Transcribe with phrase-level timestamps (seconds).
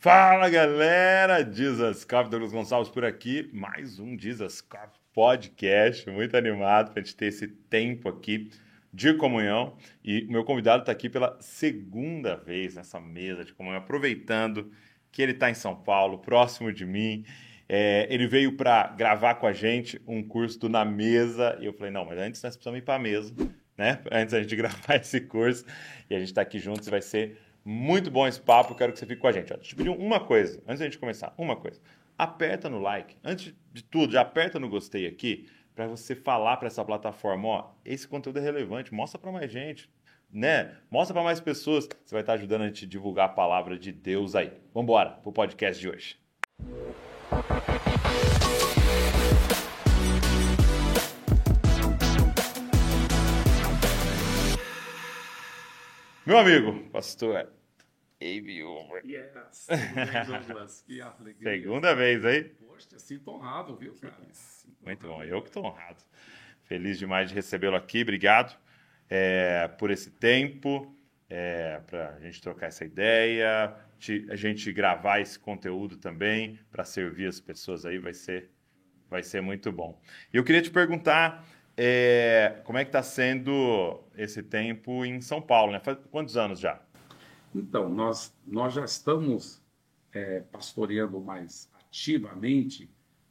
[0.00, 6.92] Fala galera, Jesus Cop, Douglas Gonçalves por aqui, mais um Jesus Cop podcast, muito animado
[6.92, 8.48] para a gente ter esse tempo aqui
[8.94, 9.76] de comunhão.
[10.04, 14.70] E o meu convidado está aqui pela segunda vez nessa mesa de comunhão, aproveitando
[15.10, 17.24] que ele está em São Paulo, próximo de mim,
[17.68, 21.58] é, ele veio para gravar com a gente um curso do Na Mesa.
[21.60, 23.34] E eu falei, não, mas antes nós precisamos ir para a mesa,
[23.76, 25.64] né, antes a gente gravar esse curso.
[26.08, 28.98] E a gente está aqui juntos e vai ser muito bom esse papo, quero que
[28.98, 29.50] você fique com a gente.
[29.50, 31.78] Eu te pedir uma coisa, antes da gente começar, uma coisa.
[32.16, 36.68] Aperta no like, antes de tudo, já aperta no gostei aqui, para você falar para
[36.68, 39.90] essa plataforma, ó, esse conteúdo é relevante, mostra para mais gente,
[40.32, 40.78] né?
[40.90, 43.92] Mostra para mais pessoas, você vai estar ajudando a gente a divulgar a palavra de
[43.92, 44.50] Deus aí.
[44.72, 46.18] Vamos embora pro podcast de hoje.
[56.24, 57.57] Meu amigo, pastor
[58.20, 59.02] Abe Over.
[59.04, 59.66] Yes.
[60.26, 61.52] Douglas, que alegria.
[61.52, 62.44] Segunda vez aí?
[62.44, 64.16] Poxa, sinto honrado, viu, cara?
[64.84, 66.02] Muito bom, eu que estou honrado.
[66.64, 68.58] Feliz demais de recebê-lo aqui, obrigado
[69.08, 70.94] é, por esse tempo,
[71.28, 73.74] é, para a gente trocar essa ideia,
[74.30, 78.50] a gente gravar esse conteúdo também para servir as pessoas aí, vai ser,
[79.08, 80.00] vai ser muito bom.
[80.32, 81.44] E eu queria te perguntar
[81.76, 85.80] é, como é que está sendo esse tempo em São Paulo, né?
[85.80, 86.80] Faz quantos anos já?
[87.54, 89.60] Então, nós, nós já estamos
[90.12, 92.88] é, pastoreando mais ativamente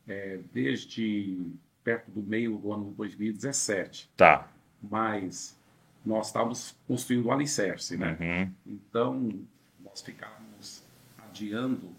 [0.08, 1.40] é, desde
[1.84, 4.10] perto do meio do ano 2017.
[4.18, 4.50] Tá.
[4.82, 5.58] Mas
[6.06, 8.18] nós estávamos construindo o alicerce, né?
[8.20, 8.74] Uhum.
[8.74, 9.40] Então,
[9.84, 10.84] nós ficávamos
[11.18, 11.90] adiando,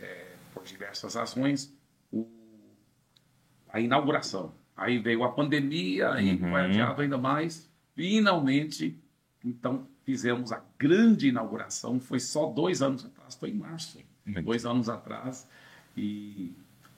[0.00, 1.72] é, por diversas razões,
[2.12, 2.26] o,
[3.68, 4.52] a inauguração.
[4.76, 6.50] Aí veio a pandemia, aí Uhum.
[6.50, 7.70] foi adiado ainda mais.
[7.94, 8.98] Finalmente,
[9.44, 11.98] então, fizemos a grande inauguração.
[11.98, 14.00] Foi só dois anos atrás, foi em março.
[14.24, 15.48] Muito Dois anos atrás.
[15.96, 16.52] E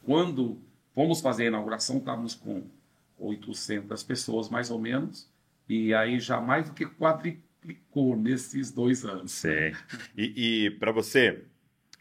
[0.04, 0.58] quando
[0.94, 2.62] fomos fazer a inauguração, estávamos com
[3.18, 5.26] 800 pessoas, mais ou menos.
[5.66, 9.32] E aí já mais do que quadriplicou nesses dois anos.
[9.32, 9.74] Sei.
[10.16, 11.44] E, e para você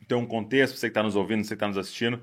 [0.08, 2.22] ter um contexto, você que está nos ouvindo, você que está nos assistindo,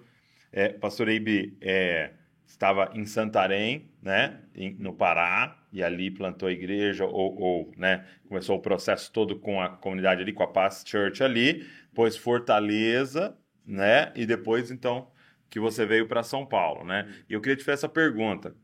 [0.52, 2.12] é, Pastor Eibe é,
[2.46, 4.40] estava em Santarém, né,
[4.78, 9.60] no Pará, e ali plantou a igreja, ou, ou, né, começou o processo todo com
[9.60, 15.10] a comunidade ali, com a Paz Church ali, depois Fortaleza, né, e depois, então,
[15.54, 17.08] que você veio para São Paulo, né?
[17.30, 18.56] E eu queria te fazer essa pergunta.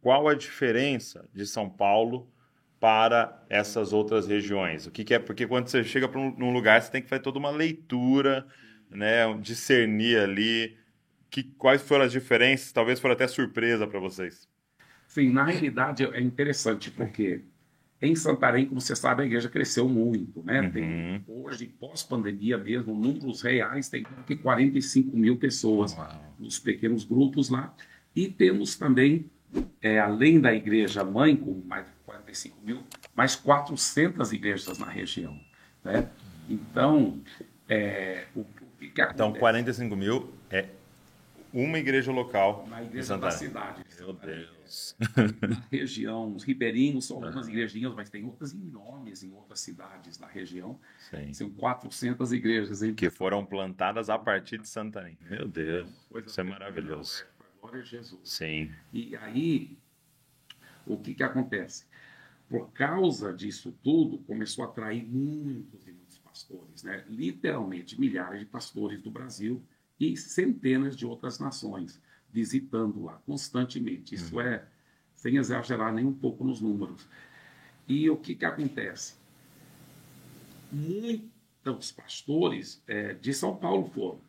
[0.00, 2.32] Qual a diferença de São Paulo
[2.80, 4.86] para essas outras regiões?
[4.86, 5.18] O que, que é?
[5.18, 8.46] Porque quando você chega para um, lugar, você tem que fazer toda uma leitura,
[8.88, 9.30] né?
[9.42, 10.77] Discernir ali.
[11.30, 12.72] Que, quais foram as diferenças?
[12.72, 14.48] Talvez foram até surpresa para vocês.
[15.06, 17.42] Sim, na realidade é interessante, porque
[18.00, 20.60] em Santarém, como você sabe, a igreja cresceu muito, né?
[20.60, 20.70] Uhum.
[20.70, 25.96] Tem, hoje, pós-pandemia mesmo, números reais, tem que 45 mil pessoas
[26.38, 27.74] nos pequenos grupos lá.
[28.14, 29.28] E temos também,
[29.82, 32.82] é, além da igreja mãe, com mais de 45 mil,
[33.16, 35.38] mais 400 igrejas na região.
[35.82, 36.08] Né?
[36.48, 37.20] Então,
[37.68, 38.44] é, o, o
[38.78, 39.40] que, que Então, acontece?
[39.40, 40.66] 45 mil é
[41.52, 43.82] uma igreja local na igreja da cidade.
[43.84, 44.12] de Meu.
[44.12, 44.96] Deus.
[45.48, 50.26] na região, os ribeirinhos são algumas igrejinhas, mas tem outras enormes em outras cidades da
[50.26, 50.78] região.
[51.10, 51.32] Sim.
[51.32, 52.82] São 400 igrejas.
[52.82, 52.94] Hein?
[52.94, 55.16] Que foram plantadas a partir de Santarém.
[55.28, 55.90] Meu Deus.
[56.10, 57.22] Coisa Isso é maravilhoso.
[57.22, 58.20] é, Glória a Jesus.
[58.30, 58.70] Sim.
[58.92, 59.78] E aí,
[60.86, 61.86] o que, que acontece?
[62.48, 67.04] Por causa disso tudo, começou a atrair muitos e muitos pastores, né?
[67.08, 69.62] literalmente milhares de pastores do Brasil
[69.98, 72.00] e centenas de outras nações
[72.32, 74.14] visitando lá constantemente.
[74.14, 74.64] Isso é
[75.14, 77.06] sem exagerar nem um pouco nos números.
[77.86, 79.14] E o que, que acontece?
[80.70, 84.20] Muitos pastores eh, de São Paulo foram.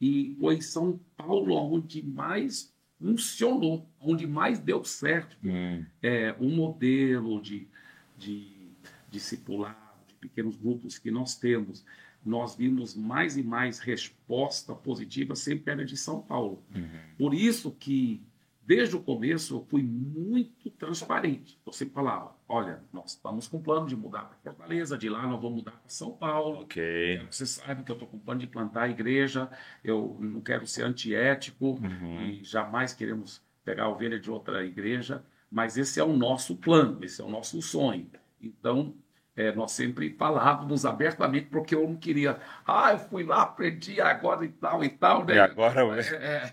[0.00, 7.40] E foi São Paulo onde mais funcionou, onde mais deu certo Hum, é, um modelo
[7.40, 7.68] de,
[8.16, 8.70] de
[9.10, 9.76] discipulado,
[10.08, 11.84] de pequenos grupos que nós temos,
[12.28, 16.62] nós vimos mais e mais resposta positiva sempre era de São Paulo.
[16.74, 16.88] uhum.
[17.18, 18.20] Por isso que,
[18.66, 21.58] desde o começo, eu fui muito transparente.
[21.64, 25.40] Eu sempre falava, olha, nós estamos com plano de mudar para Fortaleza, de lá nós
[25.40, 26.62] vamos mudar para São Paulo.
[26.62, 27.22] Ok.
[27.30, 29.48] Você sabe que eu estou com plano de plantar a igreja,
[29.84, 32.20] eu não quero ser antiético, Uhum.
[32.22, 37.02] e jamais queremos pegar a ovelha de outra igreja, mas esse é o nosso plano,
[37.04, 38.10] esse é o nosso sonho.
[38.40, 38.94] Então,
[39.36, 44.44] é, nós sempre falávamos abertamente, porque eu não queria, ah, eu fui lá, aprendi agora
[44.44, 45.34] e tal e tal, né?
[45.34, 46.52] E agora, É,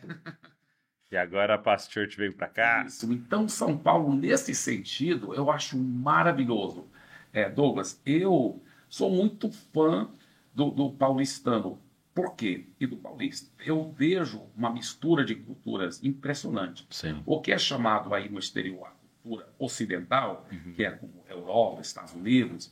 [1.12, 2.84] e agora a Paz Church veio para cá?
[2.86, 3.12] isso.
[3.14, 6.88] Então, São Paulo, nesse sentido, eu acho maravilhoso.
[7.32, 10.10] É, Douglas, eu sou muito fã
[10.54, 11.80] do, do paulistano.
[12.14, 12.68] Por quê?
[12.80, 13.50] E do paulista.
[13.66, 16.86] Eu vejo uma mistura de culturas impressionante.
[16.90, 17.24] Sim.
[17.26, 18.90] O que é chamado aí no exterior
[19.24, 20.74] cultura ocidental, uhum.
[20.74, 22.72] que é como Europa, Estados Unidos,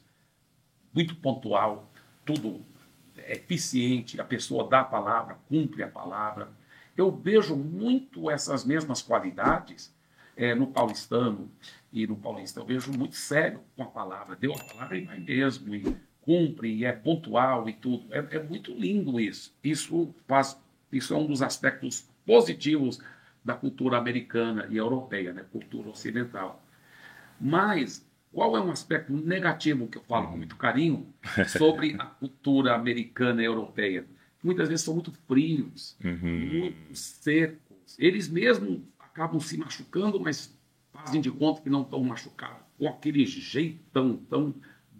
[0.93, 1.89] muito pontual,
[2.25, 2.63] tudo
[3.27, 6.49] eficiente, a pessoa dá a palavra, cumpre a palavra.
[6.97, 9.95] Eu vejo muito essas mesmas qualidades
[10.35, 11.49] é, no paulistano
[11.91, 12.59] e no paulista.
[12.59, 14.35] Eu vejo muito sério com a palavra.
[14.35, 15.73] Deu a palavra e vai mesmo.
[15.73, 18.13] E cumpre, e é pontual e tudo.
[18.13, 19.55] É, é muito lindo isso.
[19.63, 20.59] Isso faz,
[20.91, 22.99] isso é um dos aspectos positivos
[23.43, 25.43] da cultura americana e europeia, né?
[25.51, 26.63] cultura ocidental.
[27.39, 31.07] Mas qual é um aspecto negativo que eu falo com muito carinho
[31.57, 34.05] sobre a cultura americana e europeia?
[34.43, 36.49] Muitas vezes são muito frios, uhum.
[36.61, 37.95] muito secos.
[37.99, 40.57] Eles mesmos acabam se machucando, mas
[40.93, 42.63] fazem de conta que não estão machucados.
[42.77, 44.55] Com aquele jeitão tão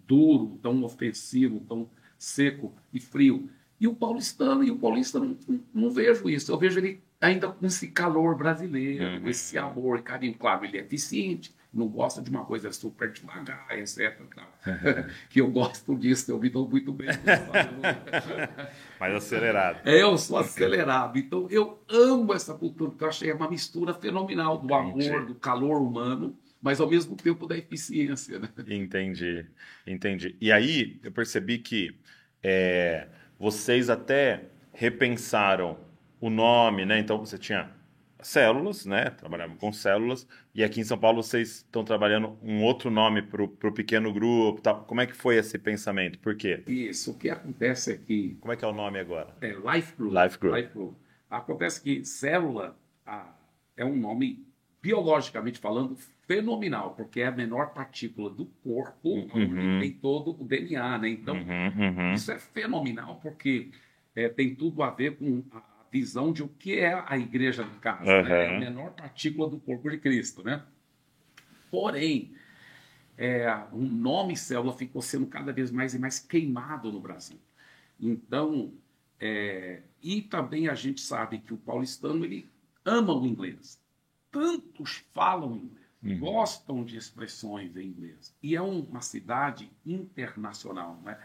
[0.06, 3.48] duro, tão ofensivo, tão seco e frio.
[3.80, 6.52] E o paulistano, e o paulista não, não, não vejo isso.
[6.52, 9.28] Eu vejo ele ainda com esse calor brasileiro, uhum.
[9.28, 10.34] esse amor e carinho.
[10.34, 14.20] Claro, ele é eficiente, não gosta de uma coisa super devagar, etc.
[15.30, 17.08] que eu gosto disso, eu me dou muito bem.
[18.98, 19.88] Mais acelerado.
[19.88, 21.18] É, eu sou acelerado.
[21.18, 25.80] Então, eu amo essa cultura, que eu achei uma mistura fenomenal do amor, do calor
[25.80, 28.38] humano mas ao mesmo tempo da eficiência.
[28.38, 28.48] Né?
[28.68, 29.44] Entendi,
[29.84, 30.36] entendi.
[30.40, 31.98] E aí eu percebi que
[32.40, 35.76] é, vocês até repensaram
[36.22, 37.00] o nome, né?
[37.00, 37.68] Então você tinha
[38.22, 39.10] células, né?
[39.10, 43.42] Trabalhavam com células, e aqui em São Paulo vocês estão trabalhando um outro nome para
[43.42, 44.62] o pequeno grupo.
[44.62, 44.84] Tal.
[44.84, 46.20] Como é que foi esse pensamento?
[46.20, 46.62] Por quê?
[46.68, 48.36] Isso, o que acontece é que.
[48.40, 49.34] Como é que é o nome agora?
[49.40, 50.14] É Life Group.
[50.14, 50.54] Life Group.
[50.54, 50.94] Life Group.
[51.28, 53.34] Acontece que célula ah,
[53.76, 54.46] é um nome
[54.80, 55.96] biologicamente falando,
[56.26, 59.80] fenomenal, porque é a menor partícula do corpo uhum.
[59.80, 61.08] tem todo o DNA, né?
[61.08, 62.12] Então, uhum, uhum.
[62.14, 63.70] isso é fenomenal porque
[64.14, 67.78] é, tem tudo a ver com a visão de o que é a igreja de
[67.78, 68.46] casa, né?
[68.46, 70.62] É a menor partícula do corpo de Cristo, né?
[71.70, 72.34] Porém,
[73.16, 77.38] é, o nome célula ficou sendo cada vez mais e mais queimado no Brasil.
[78.00, 78.72] Então,
[79.20, 82.48] é, e também a gente sabe que o paulistano ele
[82.84, 83.82] ama o inglês
[84.32, 86.18] tantos falam inglês, uhum.
[86.18, 88.34] gostam de expressões em inglês.
[88.42, 91.20] E é uma cidade internacional, né?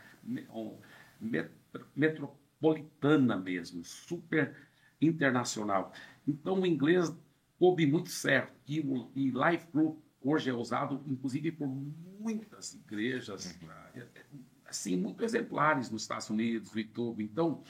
[2.60, 4.56] Metropolitana mesmo, super
[5.02, 5.94] internacional.
[6.28, 7.16] Então o inglês
[7.58, 8.54] coube muito certo.
[8.68, 13.58] E o e Life Group hoje é usado, inclusive, por muitas igrejas,
[14.66, 17.24] assim, muito exemplares nos Estados Unidos, no YouTube.
[17.24, 17.64] Então,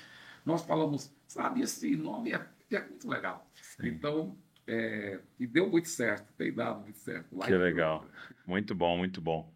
[0.46, 3.50] nós falamos, sabe, esse nome é, é muito legal.
[3.54, 3.90] Sim.
[3.90, 7.38] Então, é, e deu muito certo, tem dado muito certo.
[7.38, 8.06] que legal.
[8.46, 9.54] Muito bom, muito bom.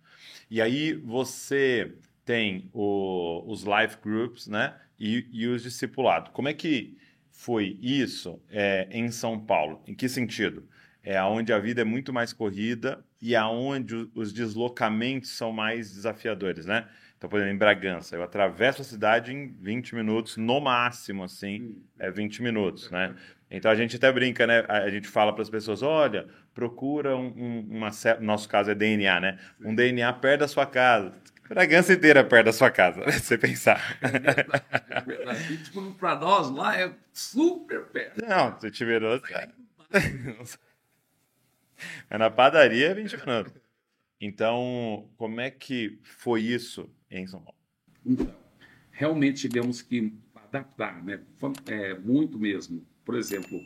[0.50, 4.75] E aí você tem o, os life groups, né?
[5.00, 6.31] E, e os discipulados.
[6.31, 6.97] Como é que
[7.31, 9.81] foi isso é, em São Paulo?
[9.88, 10.68] Em que sentido?
[11.03, 16.65] É onde a vida é muito mais corrida e aonde os deslocamentos são mais desafiadores,
[16.65, 16.88] né?
[17.18, 21.79] Então, por exemplo, em Bragança, eu atravesso a cidade em 20 minutos, no máximo, assim,
[22.00, 23.15] é 20 minutos, né?
[23.51, 24.63] Então a gente até brinca, né?
[24.67, 27.91] A gente fala para as pessoas: olha, procura um, um, uma.
[28.19, 29.39] No nosso caso é DNA, né?
[29.63, 31.13] Um DNA perto da sua casa.
[31.53, 33.12] Bragança inteira perto da sua casa, né?
[33.19, 33.98] se você pensar.
[34.01, 35.63] É verdade, é verdade.
[35.63, 38.25] Tipo, para nós lá é super perto.
[38.25, 39.29] Não, se tiver outro.
[42.10, 43.53] Mas na padaria é 20 minutos.
[44.20, 47.58] Então, como é que foi isso em São Paulo?
[48.05, 48.34] Então,
[48.91, 51.20] realmente tivemos que adaptar, né?
[51.67, 53.62] É, muito mesmo por exemplo,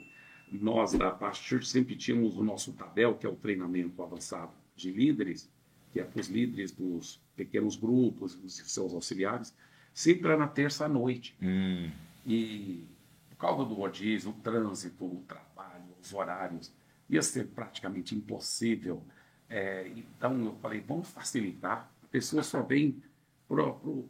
[0.51, 5.51] nós da Pasteur sempre tínhamos o nosso tabel, que é o treinamento avançado de líderes,
[5.95, 9.55] que é para os líderes dos pequenos grupos, os seus auxiliares,
[9.93, 11.37] sempre era na terça à noite.
[11.41, 11.89] Hum.
[12.27, 12.83] E
[13.29, 16.69] por causa do rodízio, o trânsito, o trabalho, os horários,
[17.09, 19.01] ia ser praticamente impossível.
[19.49, 21.89] É, então eu falei, vamos facilitar.
[22.03, 23.01] A pessoa só vem
[23.47, 24.09] para o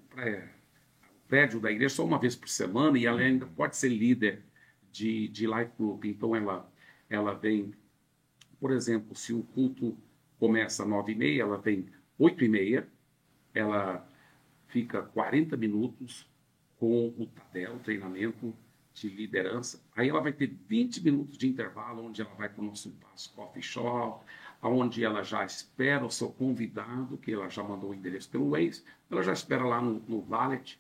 [1.27, 4.41] prédio da igreja só uma vez por semana e ela ainda pode ser líder
[4.91, 6.03] de, de life group.
[6.05, 6.67] Então, ela,
[7.07, 7.75] ela vem,
[8.59, 9.95] por exemplo, se o culto
[10.39, 11.87] começa às nove e meia, ela vem
[12.17, 12.87] oito e meia,
[13.53, 14.07] ela
[14.67, 16.27] fica 40 minutos
[16.77, 18.53] com o TADEL, treinamento
[18.93, 19.81] de liderança.
[19.95, 23.33] Aí ela vai ter 20 minutos de intervalo, onde ela vai para o nosso Passo
[23.33, 24.25] Coffee Shop,
[24.61, 28.83] onde ela já espera o seu convidado, que ela já mandou o endereço pelo Waze,
[29.11, 30.79] ela já espera lá no, no Valet,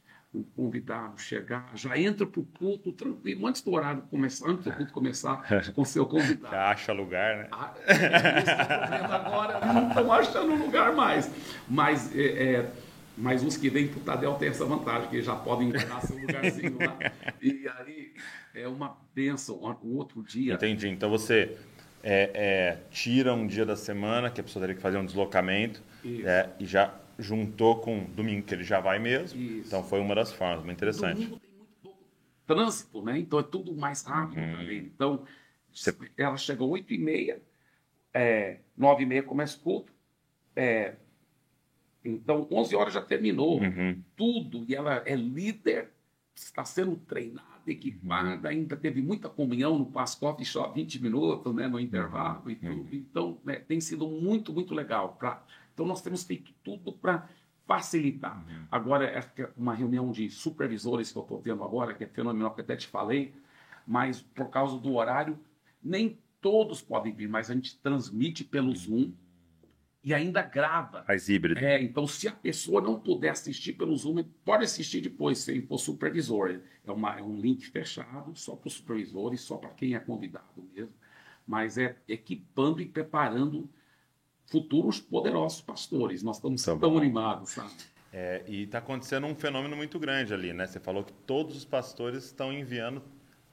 [0.55, 4.93] convidado chegar, já entra para o culto tranquilo, antes do horário começar, antes do culto
[4.93, 6.51] começar, com o seu convidado.
[6.55, 7.47] Já acha lugar, né?
[7.51, 11.29] Ah, é, agora não estão achando lugar mais.
[11.67, 12.71] Mas é, é,
[13.17, 16.17] Mas os que vêm para o Tadel têm essa vantagem, que já podem entrar seu
[16.17, 16.97] lugarzinho lá.
[17.41, 18.13] E aí
[18.53, 19.55] é uma bênção.
[19.81, 20.53] O outro dia.
[20.55, 20.87] Entendi.
[20.89, 21.57] Então você
[22.03, 25.81] é, é, tira um dia da semana, que a pessoa teria que fazer um deslocamento,
[26.23, 29.39] é, e já juntou com domingo, que ele já vai mesmo.
[29.39, 29.67] Isso.
[29.67, 31.15] Então foi uma das formas, muito interessante.
[31.15, 32.03] Domingo tem muito pouco
[32.45, 33.19] trânsito, né?
[33.19, 34.57] Então é tudo mais rápido hum.
[34.57, 34.77] também.
[34.79, 35.25] Então,
[35.73, 35.95] você...
[36.17, 37.41] ela chega às 8 e meia,
[38.13, 39.93] é, 9 e meia começa o culto.
[40.55, 40.95] É,
[42.05, 44.01] então, 11 horas já terminou uhum.
[44.15, 44.63] tudo.
[44.67, 45.89] E ela é líder,
[46.35, 48.47] está sendo treinada, equipada, uhum.
[48.47, 52.81] ainda teve muita comunhão no Pass Coffee Shop, 20 minutos né, no intervalo e tudo.
[52.81, 52.89] Uhum.
[52.91, 55.15] Então, né, tem sido muito, muito legal.
[55.17, 55.43] Pra...
[55.75, 57.27] Então, nós temos feito tudo para
[57.67, 58.37] facilitar.
[58.47, 58.65] Uhum.
[58.71, 62.61] Agora, é uma reunião de supervisores que eu estou tendo agora, que é fenomenal, que
[62.61, 63.33] até te falei,
[63.85, 65.37] mas por causa do horário,
[65.83, 69.11] nem todos podem vir, mas a gente transmite pelo Zoom
[70.01, 71.03] e ainda grava.
[71.03, 71.59] Faz híbrido.
[71.59, 75.79] É, então, se a pessoa não puder assistir pelo Zoom, pode assistir depois, sem for
[75.79, 76.61] supervisor.
[76.85, 80.45] É, uma, é um link fechado, só para os supervisores, só para quem é convidado
[80.73, 80.93] mesmo.
[81.45, 83.67] Mas é equipando e preparando
[84.47, 86.23] futuros poderosos pastores.
[86.23, 87.71] Nós estamos tá tão animados, sabe?
[88.13, 90.65] É, e está acontecendo um fenômeno muito grande ali, né?
[90.65, 93.01] Você falou que todos os pastores estão enviando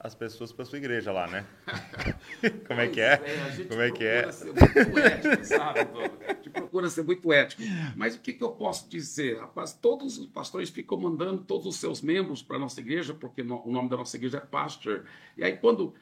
[0.03, 1.47] as pessoas para sua igreja lá, né?
[2.67, 3.13] Como é que é?
[3.15, 4.33] é Como é que é?
[4.33, 7.63] Ser muito ético, sabe, A gente procura ser muito ético.
[7.97, 9.39] Mas o que, que eu posso dizer?
[9.39, 13.45] Rapaz, todos os pastores ficam mandando todos os seus membros para a nossa igreja, porque
[13.45, 15.05] no, o nome da nossa igreja é Pastor.
[15.37, 15.95] E aí, quando,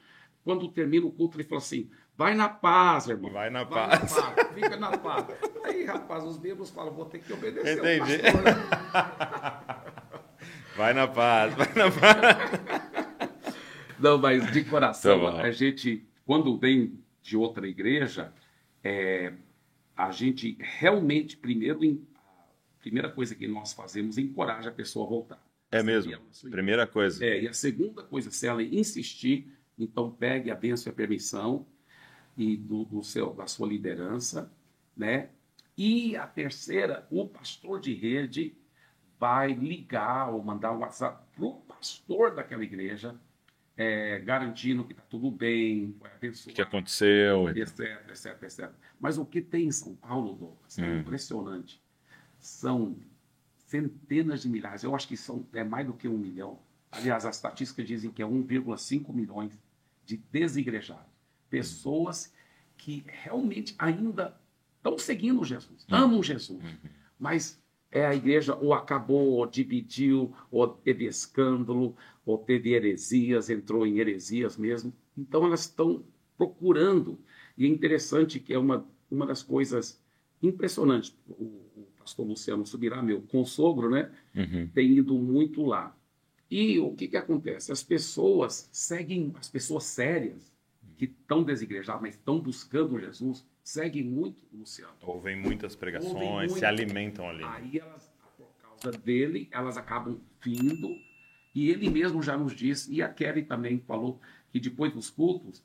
[0.43, 1.87] quando termina o culto, ele fala assim:
[2.21, 3.31] vai na paz, irmão.
[3.31, 4.15] Vai na vai paz.
[4.15, 4.53] Na paz.
[4.53, 5.25] Fica na paz.
[5.63, 7.79] Aí, rapaz, os membros falam: vou ter que obedecer.
[7.79, 8.21] Entendi.
[10.77, 12.37] vai na paz, vai na paz.
[13.99, 18.33] Não, mas de coração, tá a gente, quando vem de outra igreja,
[18.83, 19.31] é,
[19.95, 25.09] a gente realmente, primeiro, a primeira coisa que nós fazemos é encoraja a pessoa a
[25.09, 25.39] voltar.
[25.71, 26.13] É mesmo,
[26.49, 27.23] primeira coisa.
[27.23, 29.47] É, e a segunda coisa, se ela insistir,
[29.77, 31.65] então pegue a bênção e a permissão
[32.37, 34.51] e do, do seu, da sua liderança,
[34.95, 35.29] né?
[35.77, 38.55] E a terceira, o pastor de rede
[39.19, 43.19] vai ligar ou mandar um WhatsApp para o pastor daquela igreja
[43.81, 46.51] é, garantindo que está tudo bem, foi abençoado.
[46.51, 47.49] O que aconteceu.
[47.49, 48.71] Etc, etc, etc.
[48.99, 50.99] Mas o que tem em São Paulo, Douglas, é hum.
[50.99, 51.81] impressionante.
[52.37, 52.95] São
[53.65, 56.59] centenas de milhares, eu acho que são, é mais do que um milhão.
[56.91, 59.57] Aliás, as estatísticas dizem que é 1,5 milhões
[60.05, 61.10] de desigrejados.
[61.51, 62.33] Pessoas
[62.75, 64.35] que realmente ainda
[64.77, 65.95] estão seguindo Jesus, hum.
[65.95, 66.89] amam Jesus, uhum.
[67.19, 73.85] mas é a igreja ou acabou, ou dividiu, ou teve escândalo, ou teve heresias, entrou
[73.85, 74.93] em heresias mesmo.
[75.15, 76.03] Então elas estão
[76.37, 77.19] procurando.
[77.57, 80.01] E é interessante que é uma, uma das coisas
[80.41, 81.15] impressionantes.
[81.27, 84.67] O, o pastor Luciano Subirá, meu consogro, né, uhum.
[84.73, 85.95] tem ido muito lá.
[86.49, 87.71] E o que, que acontece?
[87.71, 90.50] As pessoas seguem, as pessoas sérias,
[91.01, 94.93] que estão desigrejadas, mas estão buscando Jesus, seguem muito o Luciano.
[95.01, 96.53] Ouvem muitas pregações, Ouvem muito.
[96.53, 97.43] se alimentam ali.
[97.43, 100.95] Aí elas, por causa dele, elas acabam vindo.
[101.55, 105.63] E ele mesmo já nos disse, e a Kelly também falou, que depois dos cultos,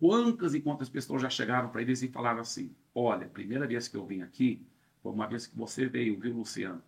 [0.00, 3.96] quantas e quantas pessoas já chegaram para eles e falaram assim: Olha, primeira vez que
[3.96, 4.66] eu vim aqui
[5.00, 6.82] foi uma vez que você veio, viu, Luciano?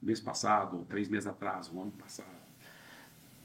[0.00, 2.42] Mês passado, três meses atrás, um ano passado.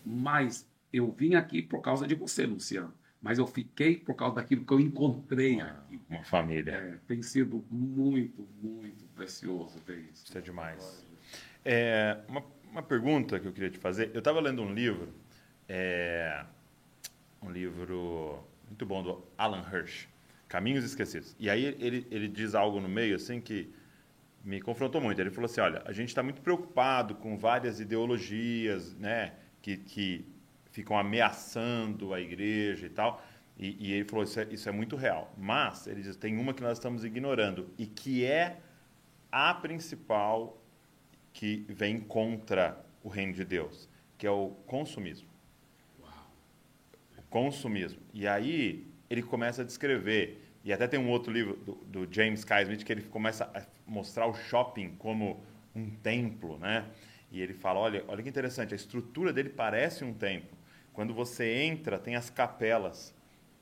[0.06, 4.66] Mas eu vim aqui por causa de você, Luciano mas eu fiquei por causa daquilo
[4.66, 6.00] que eu encontrei aqui.
[6.10, 6.72] Uma família.
[6.72, 10.26] É, tem sido muito, muito precioso ter isso.
[10.26, 11.06] Isso é demais.
[11.66, 14.12] É, uma, uma pergunta que eu queria te fazer.
[14.14, 15.14] Eu estava lendo um livro,
[15.68, 16.46] é,
[17.42, 20.08] um livro muito bom do Alan Hirsch,
[20.48, 21.36] Caminhos Esquecidos.
[21.38, 23.74] E aí ele, ele diz algo no meio assim que
[24.44, 25.20] me confrontou muito.
[25.20, 30.26] Ele falou assim, olha, a gente está muito preocupado com várias ideologias, né, que, que
[30.80, 33.22] ficam ameaçando a igreja e tal.
[33.58, 35.34] E, e ele falou: isso é, isso é muito real.
[35.38, 38.58] Mas, ele diz: tem uma que nós estamos ignorando e que é
[39.32, 40.58] a principal
[41.34, 45.28] que vem contra o reino de Deus, que é o consumismo.
[46.02, 46.32] Uau.
[47.18, 48.00] O consumismo.
[48.14, 52.44] E aí ele começa a descrever, e até tem um outro livro do, do James
[52.44, 52.62] K.
[52.64, 55.44] Smith que ele começa a mostrar o shopping como
[55.76, 56.86] um templo, né?
[57.32, 60.59] E ele fala, olha, olha que interessante, a estrutura dele parece um templo.
[61.00, 63.16] Quando você entra, tem as capelas.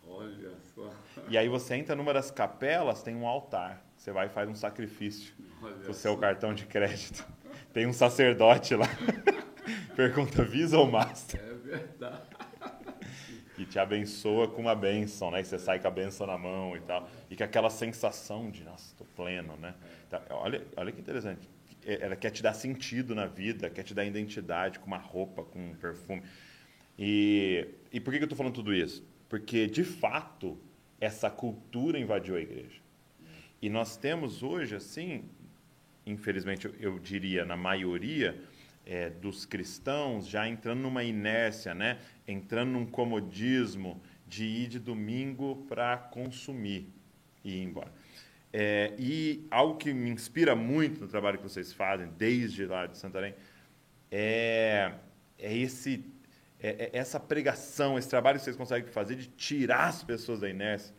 [0.03, 0.89] Olha só.
[1.29, 3.86] E aí você entra numa das capelas, tem um altar.
[3.96, 6.20] Você vai e faz um sacrifício Olha o seu só.
[6.20, 7.24] cartão de crédito.
[7.72, 8.88] Tem um sacerdote lá.
[9.96, 11.39] Pergunta Visa ou Master?
[11.39, 12.24] É verdade.
[13.56, 15.41] E te abençoa com uma bênção, né?
[15.41, 17.08] E você sai com a bênção na mão e tal.
[17.29, 19.75] E com aquela sensação de, nossa, estou pleno, né?
[20.08, 21.48] Então, olha, olha que interessante.
[21.86, 25.44] é, ela quer te dar sentido na vida, quer te dar identidade com uma roupa,
[25.44, 26.24] com um perfume.
[26.98, 29.06] E, e por que, eu estou falando tudo isso?
[29.30, 30.58] Porque, de fato,
[31.00, 32.82] essa cultura invadiu a igreja.
[33.62, 35.24] E nós temos hoje, assim,
[36.06, 38.42] infelizmente, eu, eu diria, na maioria
[38.86, 42.00] é, dos cristãos, já entrando numa inércia, né?
[42.27, 46.89] entrando num comodismo de ir de domingo para consumir
[47.44, 47.92] e ir embora.
[48.51, 52.98] É, e algo que me inspira muito no trabalho que vocês fazem, desde lá de
[52.98, 53.36] Santarém,
[54.10, 54.94] é,
[55.38, 56.04] é esse
[56.59, 60.49] é, é, essa pregação, esse trabalho que vocês conseguem fazer de tirar as pessoas da
[60.49, 60.95] inércia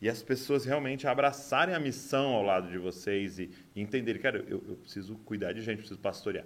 [0.00, 4.38] e as pessoas realmente abraçarem a missão ao lado de vocês e, e entenderem, cara,
[4.46, 6.44] eu, eu, preciso cuidar de gente, preciso pastorear.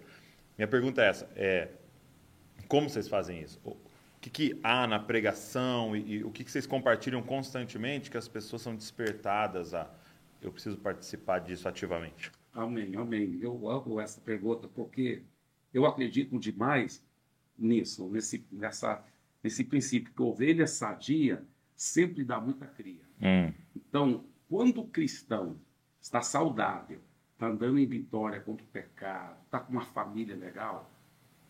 [0.57, 1.69] Minha pergunta é essa, é
[2.69, 3.61] como vocês fazem isso?
[3.65, 3.77] O
[4.21, 8.29] que, que há na pregação e, e o que, que vocês compartilham constantemente que as
[8.29, 9.91] pessoas são despertadas a
[10.41, 12.31] eu preciso participar disso ativamente?
[12.53, 13.39] Amém, amém.
[13.43, 15.23] Eu amo essa pergunta porque
[15.73, 17.05] eu acredito demais
[17.61, 19.05] nisso, nesse, nessa,
[19.43, 21.45] nesse princípio que ovelha sadia
[21.77, 23.05] sempre dá muita cria.
[23.21, 23.53] Hum.
[23.75, 25.61] Então, quando o cristão
[26.01, 27.01] está saudável,
[27.33, 30.91] está andando em vitória contra o pecado, está com uma família legal,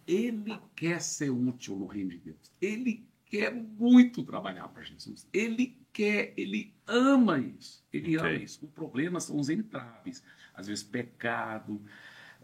[0.06, 2.52] ele quer ser útil no reino de Deus.
[2.60, 5.26] Ele quer muito trabalhar para Jesus.
[5.32, 7.84] Ele quer, ele ama isso.
[7.92, 8.30] Ele okay.
[8.30, 8.64] ama isso.
[8.64, 10.22] O problema são os entraves.
[10.52, 11.80] Às vezes, pecado.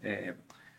[0.01, 0.35] É,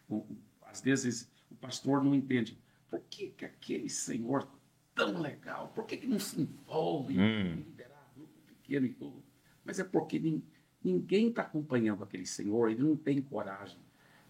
[0.08, 0.24] o,
[0.62, 2.58] às vezes, o pastor não entende.
[2.90, 4.48] Por que, que aquele senhor
[4.94, 7.22] tão legal, por que, que não se envolve hum.
[7.22, 9.22] em liderar grupo pequeno e tudo?
[9.64, 10.40] Mas é porque
[10.82, 13.78] ninguém está acompanhando aquele senhor, ele não tem coragem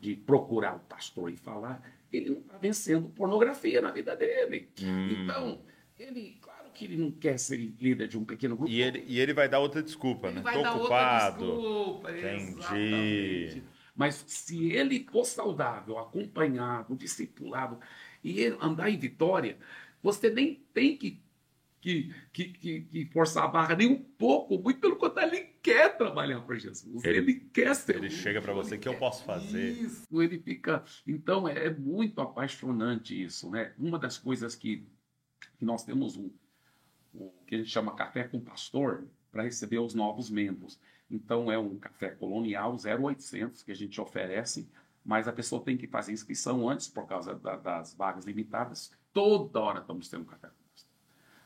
[0.01, 4.69] de procurar o pastor e falar, ele não está vencendo pornografia na vida dele.
[4.83, 5.09] Hum.
[5.11, 5.63] Então,
[5.99, 8.71] ele, claro que ele não quer ser líder de um pequeno grupo.
[8.71, 10.43] E ele, e ele vai dar outra desculpa, ele né?
[10.43, 11.45] Vai dar ocupado.
[11.45, 12.59] Outra desculpa, Entendi.
[12.59, 13.65] Exatamente.
[13.97, 17.81] Mas se ele for saudável, acompanhado, discipulado,
[18.29, 19.59] e andar em vitória,
[20.03, 21.23] você nem tem que,
[21.81, 26.41] que, que, que, forçar a barra nem um pouco, muito pelo contrário, ele quer trabalhar
[26.41, 27.97] para Jesus, ele, ele, quer ser.
[27.97, 29.71] Ele chega para você, que eu posso fazer?
[29.73, 30.85] Isso, ele fica.
[31.07, 33.73] Então é, é, muito apaixonante isso, né?
[33.79, 34.87] Uma das coisas que,
[35.59, 36.31] que nós temos um,
[37.15, 40.79] um que a gente chama café com pastor para receber os novos membros.
[41.11, 44.69] Então é um café colonial 0800 que a gente oferece
[45.09, 48.93] mas a pessoa tem que fazer inscrição antes por causa da, das vagas limitadas.
[49.11, 50.51] Toda hora estamos tendo café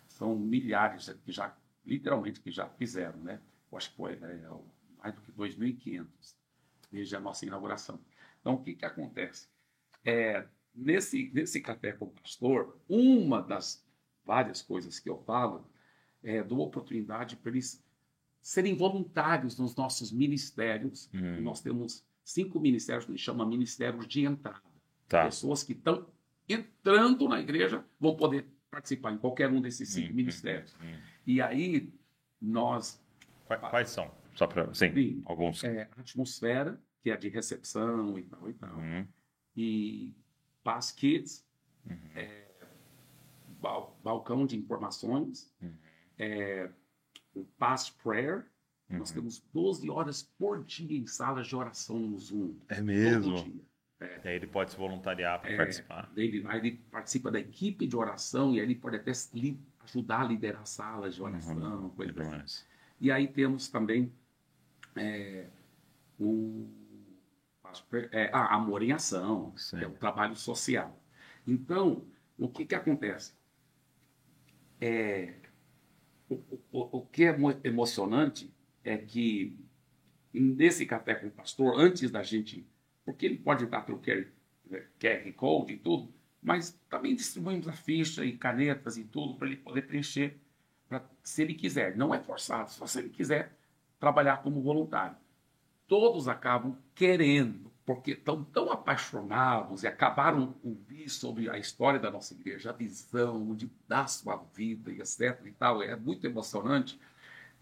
[0.09, 3.41] São milhares que já, literalmente, que já fizeram, né?
[3.71, 4.51] Eu acho que foi é,
[4.99, 6.07] mais do que 2.500
[6.91, 8.01] desde a nossa inauguração.
[8.41, 9.47] Então, o que, que acontece?
[10.05, 10.45] É,
[10.75, 13.87] nesse, nesse café com o pastor, uma das
[14.25, 15.71] várias coisas que eu falo
[16.21, 17.81] é dou oportunidade para eles
[18.41, 21.09] serem voluntários nos nossos ministérios.
[21.15, 21.41] Hum.
[21.43, 24.63] Nós temos cinco ministérios que a gente chama ministérios de entrada.
[25.09, 25.25] Tá.
[25.25, 26.07] Pessoas que estão
[26.49, 30.75] entrando na igreja vão poder participar em qualquer um desses cinco hum, ministérios.
[30.81, 30.99] Hum, hum.
[31.27, 31.93] E aí
[32.41, 33.01] nós.
[33.47, 34.11] Quais, quais são?
[34.35, 34.73] Só para.
[34.75, 35.63] Sim, alguns.
[35.63, 38.77] É, atmosfera, que é de recepção e tal e tal.
[38.77, 39.07] Uhum.
[39.55, 40.15] E
[40.65, 41.47] Pass Kids,
[41.87, 41.99] uhum.
[42.15, 42.49] é,
[43.61, 45.75] bal, balcão de informações, uhum.
[46.19, 46.71] é,
[47.35, 48.47] o Pass Prayer,
[48.93, 48.99] Uhum.
[48.99, 52.55] Nós temos 12 horas por dia em salas de oração no Zoom.
[52.69, 53.37] É mesmo?
[53.37, 53.63] Todo dia.
[54.01, 54.21] É.
[54.25, 56.11] E aí ele pode se voluntariar para é, participar.
[56.17, 59.13] Ele, aí ele participa da equipe de oração e aí ele pode até
[59.85, 61.85] ajudar a liderar salas de oração.
[61.85, 61.91] Uhum.
[61.91, 62.65] Coisa assim.
[63.01, 64.13] E aí temos também
[64.97, 65.47] é,
[66.19, 66.69] o
[68.13, 69.79] é, ah, Amor em Ação, Sim.
[69.79, 71.01] que é o trabalho social.
[71.47, 72.05] Então,
[72.39, 73.35] o que, que acontece?
[74.81, 75.35] É,
[76.29, 76.35] o,
[76.71, 78.53] o, o que é emocionante
[78.85, 79.59] é que
[80.33, 82.67] nesse café com o pastor, antes da gente,
[83.05, 84.27] porque ele pode dar pelo QR,
[84.99, 89.57] QR Code e tudo, mas também distribuímos a ficha e canetas e tudo para ele
[89.57, 90.37] poder preencher,
[90.89, 91.97] pra, se ele quiser.
[91.97, 93.57] Não é forçado, só se ele quiser
[94.01, 95.17] trabalhar como voluntário.
[95.87, 102.35] Todos acabam querendo, porque estão tão apaixonados e acabaram ouvir sobre a história da nossa
[102.35, 106.99] igreja, a visão de dar sua vida e etc e tal, é muito emocionante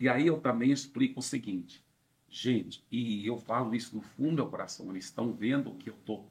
[0.01, 1.85] e aí eu também explico o seguinte,
[2.27, 5.95] gente, e eu falo isso no fundo do meu coração, eles estão vendo que eu
[5.95, 6.27] estou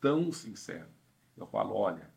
[0.00, 0.88] tão sincero.
[1.36, 2.10] Eu falo, olha,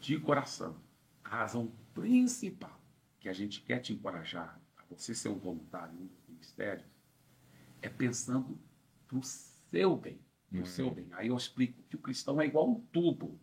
[0.00, 0.74] de coração,
[1.22, 2.80] a razão principal
[3.20, 6.86] que a gente quer te encorajar a você ser um voluntário dos ministérios
[7.82, 8.58] é pensando
[9.12, 10.18] no seu bem,
[10.50, 10.66] no uhum.
[10.66, 11.06] seu bem.
[11.12, 13.38] Aí eu explico que o cristão é igual um tubo.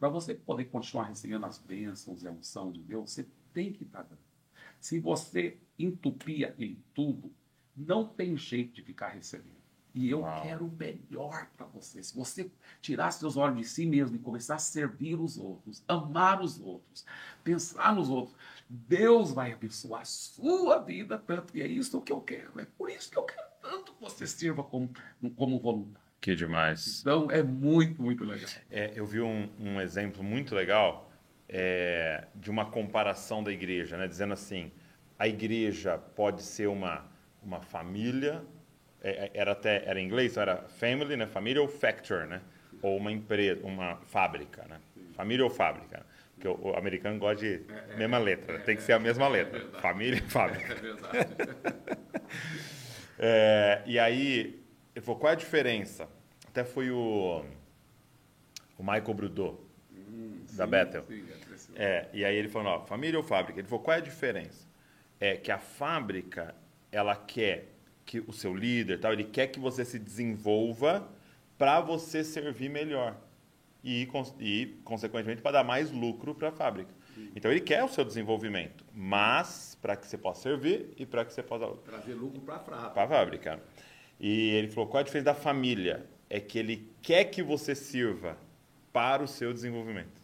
[0.00, 3.84] Para você poder continuar recebendo as bênçãos e a unção de Deus, você tem que
[3.84, 4.27] estar dando.
[4.80, 7.32] Se você entupir aquele tubo,
[7.76, 9.58] não tem jeito de ficar recebendo.
[9.94, 10.42] E eu Uau.
[10.42, 12.02] quero o melhor para você.
[12.02, 16.40] Se você tirar seus olhos de si mesmo e começar a servir os outros, amar
[16.40, 17.04] os outros,
[17.42, 18.36] pensar nos outros,
[18.68, 21.56] Deus vai abençoar a sua vida tanto.
[21.56, 22.60] E é isso que eu quero.
[22.60, 24.90] É por isso que eu quero tanto que você sirva como,
[25.36, 26.08] como voluntário.
[26.20, 27.00] Que demais.
[27.00, 28.50] Então é muito, muito legal.
[28.70, 31.07] É, eu vi um, um exemplo muito legal
[31.48, 34.06] é, de uma comparação da igreja, né?
[34.06, 34.70] dizendo assim:
[35.18, 37.04] a igreja pode ser uma,
[37.42, 38.42] uma família
[39.02, 42.40] é, é, era até era em inglês, então era family, né, família ou factor, né,
[42.82, 44.80] ou uma empresa, uma fábrica, né,
[45.12, 48.82] família ou fábrica, porque o, o americano gosta de é, mesma letra, é, tem que
[48.82, 50.72] ser a mesma letra, família e fábrica.
[50.72, 51.28] É verdade.
[53.86, 54.60] e aí
[54.94, 56.08] ele falou qual é a diferença?
[56.48, 57.44] Até foi o
[58.76, 59.58] o Michael Brudot
[59.92, 61.04] hum, da sim, Bethel.
[61.08, 61.24] Sim,
[61.78, 63.60] é, e aí ele falou, ó, família ou fábrica?
[63.60, 64.66] Ele falou, qual é a diferença?
[65.20, 66.52] É que a fábrica,
[66.90, 67.68] ela quer
[68.04, 71.08] que o seu líder, tal, ele quer que você se desenvolva
[71.56, 73.16] para você servir melhor
[73.84, 74.08] e,
[74.40, 76.92] e consequentemente, para dar mais lucro para a fábrica.
[77.34, 81.32] Então ele quer o seu desenvolvimento, mas para que você possa servir e para que
[81.32, 82.90] você possa trazer lucro para a fábrica.
[82.90, 83.62] Para a fábrica.
[84.18, 86.06] E ele falou: qual é a diferença da família?
[86.30, 88.36] É que ele quer que você sirva
[88.92, 90.17] para o seu desenvolvimento.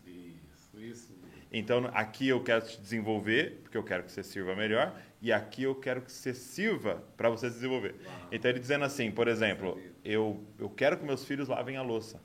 [1.57, 5.63] Então aqui eu quero te desenvolver, porque eu quero que você sirva melhor, e aqui
[5.63, 7.95] eu quero que você sirva para você se desenvolver.
[8.05, 8.29] Uau.
[8.33, 12.21] Então ele dizendo assim, por exemplo, eu, eu quero que meus filhos lavem a louça.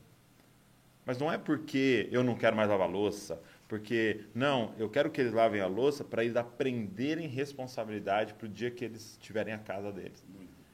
[1.05, 5.11] Mas não é porque eu não quero mais lavar a louça, porque, não, eu quero
[5.11, 9.53] que eles lavem a louça para eles aprenderem responsabilidade para o dia que eles tiverem
[9.53, 10.25] a casa deles.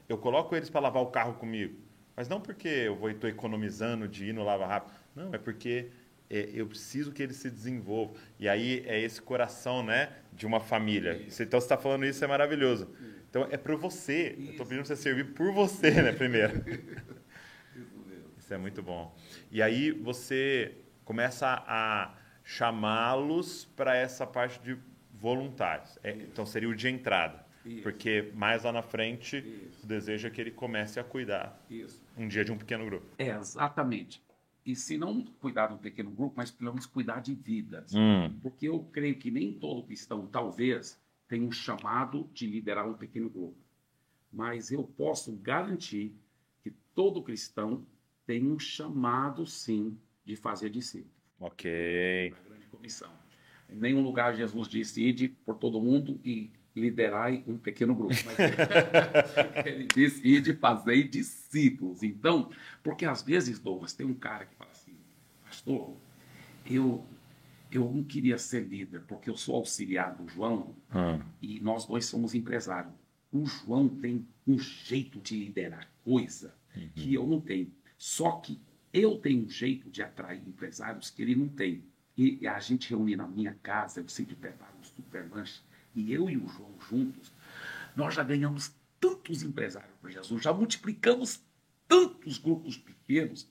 [0.08, 1.78] Eu coloco eles para lavar o carro comigo,
[2.16, 4.94] mas não porque eu vou estou economizando de ir no lava rápido.
[5.14, 5.90] Não, é porque
[6.30, 8.16] é, eu preciso que ele se desenvolva.
[8.40, 11.18] E aí é esse coração, né, de uma família.
[11.28, 11.44] Isso.
[11.44, 12.90] Então você está falando isso é maravilhoso.
[13.30, 14.36] Então é para você.
[14.38, 14.42] Isso.
[14.42, 16.64] Eu estou pedindo você servir por você, né, primeiro.
[18.38, 19.16] isso é muito bom.
[19.52, 24.78] E aí você começa a chamá-los para essa parte de
[25.14, 25.98] voluntários.
[26.04, 27.46] É, então seria o de entrada.
[27.66, 27.82] Isso.
[27.82, 29.84] Porque mais lá na frente, Isso.
[29.84, 32.00] o desejo é que ele comece a cuidar Isso.
[32.16, 33.08] um dia de um pequeno grupo.
[33.18, 34.25] É, exatamente
[34.66, 37.94] e se não cuidar de um pequeno grupo, mas pelo menos cuidar de vidas.
[37.94, 38.36] Hum.
[38.42, 43.30] Porque eu creio que nem todo cristão, talvez, tenha um chamado de liderar um pequeno
[43.30, 43.58] grupo.
[44.34, 46.16] Mas eu posso garantir
[46.64, 47.86] que todo cristão
[48.26, 51.14] tem um chamado, sim, de fazer discípulos.
[51.40, 52.34] Ok.
[52.36, 53.12] A grande comissão.
[53.70, 58.14] Em nenhum lugar Jesus disse, ide por todo mundo e liderai um pequeno grupo.
[58.26, 62.04] Mas ele disse, ide fazer discípulos.
[62.04, 62.50] Então,
[62.84, 64.96] porque às vezes, Douglas, tem um cara que fala assim,
[65.44, 65.96] pastor,
[66.66, 67.06] eu,
[67.72, 71.22] eu não queria ser líder, porque eu sou auxiliar do João hum.
[71.42, 72.94] e nós dois somos empresários.
[73.32, 76.90] O João tem um jeito de liderar coisa uhum.
[76.94, 77.72] que eu não tenho.
[77.98, 78.62] Só que
[78.94, 81.84] eu tenho um jeito de atrair empresários que ele não tem.
[82.18, 85.62] E a gente reúne na minha casa, eu sempre preparo um super lanche
[85.96, 87.32] e eu e o João juntos,
[87.96, 91.42] nós já ganhamos tantos empresários para Jesus, já multiplicamos
[91.88, 93.50] tantos grupos pequenos,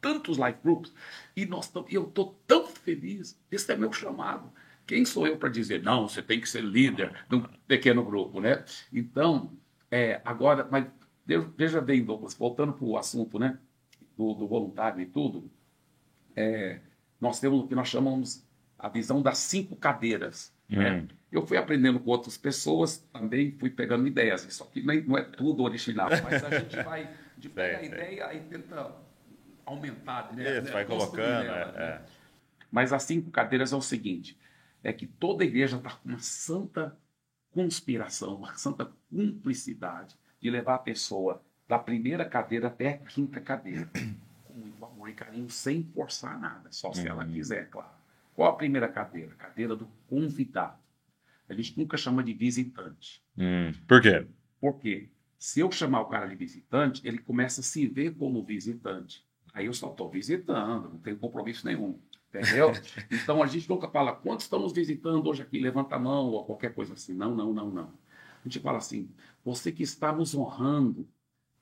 [0.00, 0.92] tantos life groups,
[1.34, 3.38] e nós eu estou tão feliz.
[3.50, 4.52] Esse é meu chamado.
[4.86, 8.40] Quem sou eu para dizer, não, você tem que ser líder de um pequeno grupo,
[8.40, 8.64] né?
[8.92, 9.50] Então,
[9.90, 10.86] é, agora, mas
[11.56, 13.58] veja bem, Douglas, voltando para o assunto, né?
[14.16, 15.50] Do, do, voluntário e tudo,
[16.34, 16.80] é,
[17.20, 18.46] nós temos o que nós chamamos
[18.78, 20.54] a visão das cinco cadeiras.
[20.68, 20.92] Né?
[20.92, 21.08] Hum.
[21.36, 24.40] Eu fui aprendendo com outras pessoas, também fui pegando ideias.
[24.48, 28.40] Só que não é tudo original, mas a gente vai de pega a ideia e
[28.40, 28.96] tenta
[29.66, 30.58] aumentar, né?
[30.58, 30.70] Isso, né?
[30.70, 31.44] vai colocando.
[31.44, 31.72] É, né?
[31.76, 32.02] é.
[32.70, 34.38] Mas as cinco cadeiras é o seguinte:
[34.82, 36.96] é que toda igreja está com uma santa
[37.50, 43.90] conspiração, uma santa cumplicidade de levar a pessoa da primeira cadeira até a quinta cadeira,
[44.44, 47.08] com muito amor e carinho, sem forçar nada, só se uhum.
[47.08, 47.90] ela quiser, claro.
[48.34, 49.34] Qual a primeira cadeira?
[49.34, 50.85] Cadeira do convidado.
[51.48, 53.22] A gente nunca chama de visitante.
[53.36, 54.26] Hum, por quê?
[54.60, 59.24] Porque se eu chamar o cara de visitante, ele começa a se ver como visitante.
[59.52, 61.98] Aí eu só estou visitando, não tenho compromisso nenhum.
[62.28, 62.72] Entendeu?
[63.10, 66.74] então a gente nunca fala quantos estamos visitando hoje aqui, levanta a mão ou qualquer
[66.74, 67.14] coisa assim.
[67.14, 67.92] Não, não, não, não.
[68.44, 69.08] A gente fala assim:
[69.44, 71.08] você que está nos honrando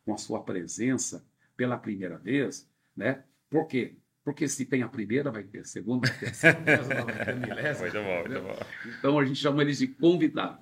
[0.04, 1.24] com a sua presença
[1.56, 3.22] pela primeira vez, né?
[3.48, 3.96] Por quê?
[4.24, 7.30] Porque se tem a primeira, vai ter a segunda, vai ter a segunda, vai ter
[7.30, 7.90] a milésima.
[7.90, 8.66] Muito bom, muito bom.
[8.98, 10.58] Então a gente chama eles de convidado.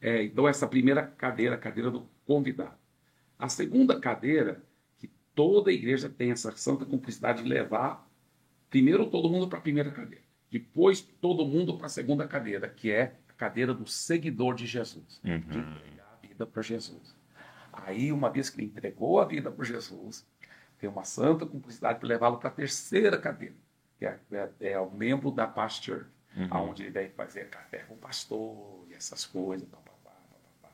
[0.00, 2.76] É, então essa primeira cadeira, a cadeira do convidado.
[3.36, 4.62] A segunda cadeira,
[4.98, 8.08] que toda igreja tem essa santa cumplicidade de levar
[8.70, 12.90] primeiro todo mundo para a primeira cadeira, depois todo mundo para a segunda cadeira, que
[12.90, 15.40] é a cadeira do seguidor de Jesus, uhum.
[15.40, 17.16] de entregar a vida para Jesus.
[17.72, 20.26] Aí, uma vez que ele entregou a vida por Jesus,
[20.84, 23.54] tem uma santa cumplicidade para levá-lo para a terceira cadeira,
[23.98, 26.68] que é, é, é, o membro da pastor, uhum.
[26.68, 29.66] onde ele deve fazer café com o pastor e essas coisas.
[29.66, 30.10] Pá, pá,
[30.62, 30.68] pá,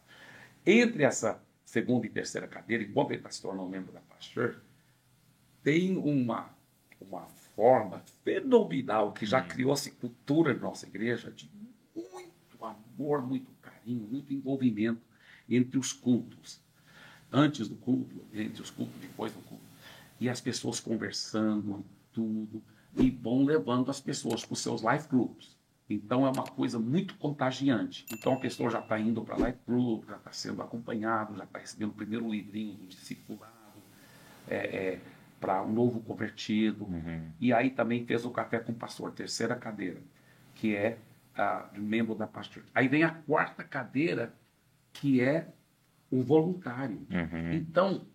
[0.67, 4.61] Entre essa segunda e terceira cadeira, enquanto ele está se tornando membro da pastor,
[5.63, 6.51] tem uma,
[7.01, 9.49] uma forma fenomenal que já uhum.
[9.49, 11.49] criou essa cultura na nossa igreja de
[11.95, 15.03] muito amor, muito carinho, muito envolvimento
[15.49, 16.61] entre os cultos.
[17.33, 19.70] Antes do culto, entre os cultos, depois do culto.
[20.21, 22.63] E as pessoas conversando, tudo.
[22.97, 25.59] E vão levando as pessoas para os seus life groups.
[25.89, 28.07] Então é uma coisa muito contagiante.
[28.13, 31.59] Então a pessoa já está indo para life group, já está sendo acompanhado, já está
[31.59, 33.51] recebendo o primeiro livrinho do discipulado.
[34.49, 35.01] É, é,
[35.41, 36.85] para um novo convertido.
[36.85, 37.31] Uhum.
[37.41, 40.01] E aí também fez o café com o pastor, terceira cadeira,
[40.55, 40.99] que é
[41.35, 42.63] a, membro da pastor.
[42.75, 44.35] Aí vem a quarta cadeira,
[44.93, 45.49] que é
[46.11, 47.07] o voluntário.
[47.11, 47.53] Uhum.
[47.55, 48.07] Então,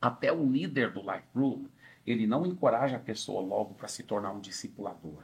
[0.00, 1.66] até o líder do Life Group,
[2.06, 5.22] ele não encoraja a pessoa logo para se tornar um discipulador.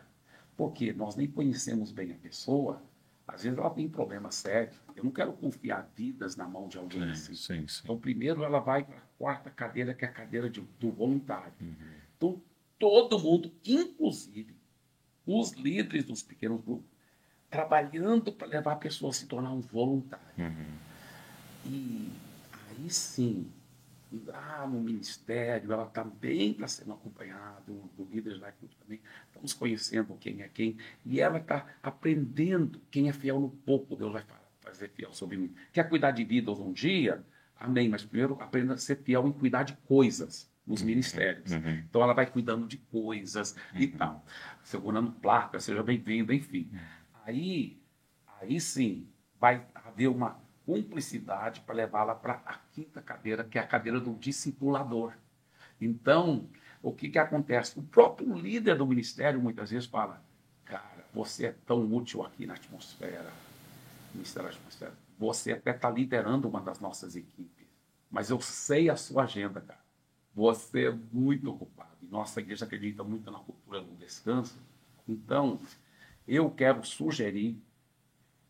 [0.57, 2.83] Porque nós nem conhecemos bem a pessoa,
[3.27, 4.77] às vezes ela tem problemas sérios.
[4.95, 7.35] Eu não quero confiar vidas na mão de alguém assim.
[7.35, 7.81] Sim, sim.
[7.85, 11.53] Então, primeiro ela vai para a quarta cadeira, que é a cadeira de, do voluntário.
[11.61, 11.77] Uhum.
[12.17, 12.43] Então,
[12.79, 14.57] todo mundo, inclusive
[15.25, 16.91] os líderes dos pequenos grupos,
[17.49, 20.27] trabalhando para levar a pessoa a se tornar um voluntário.
[20.37, 20.79] Uhum.
[21.65, 22.11] E
[22.71, 23.47] aí sim,
[24.27, 30.43] lá no ministério, ela também está sendo acompanhada, do líder da também, estamos conhecendo quem
[30.43, 34.25] é quem, e ela está aprendendo quem é fiel no pouco, Deus vai
[34.61, 35.55] fazer fiel sobre mim.
[35.73, 37.25] Quer cuidar de vidas um dia?
[37.57, 40.87] Amém, mas primeiro aprenda a ser fiel em cuidar de coisas nos uhum.
[40.87, 41.53] ministérios.
[41.53, 41.83] Uhum.
[41.89, 43.81] Então ela vai cuidando de coisas uhum.
[43.81, 44.25] e tal,
[44.63, 46.71] segurando placa, seja bem-vindo, enfim.
[46.73, 46.79] Uhum.
[47.25, 47.81] Aí,
[48.41, 50.41] aí sim, vai haver uma
[50.73, 55.13] cumplicidade para levá-la para a quinta cadeira, que é a cadeira do discipulador.
[55.79, 56.49] Então,
[56.83, 57.79] o que, que acontece?
[57.79, 60.25] O próprio líder do ministério muitas vezes fala:
[60.65, 63.31] Cara, você é tão útil aqui na atmosfera,
[64.15, 64.95] ministério da atmosfera.
[65.19, 67.67] Você até está liderando uma das nossas equipes,
[68.11, 69.83] mas eu sei a sua agenda, cara.
[70.35, 71.91] Você é muito ocupado.
[72.11, 74.59] Nossa igreja acredita muito na cultura do descanso.
[75.07, 75.61] Então,
[76.27, 77.63] eu quero sugerir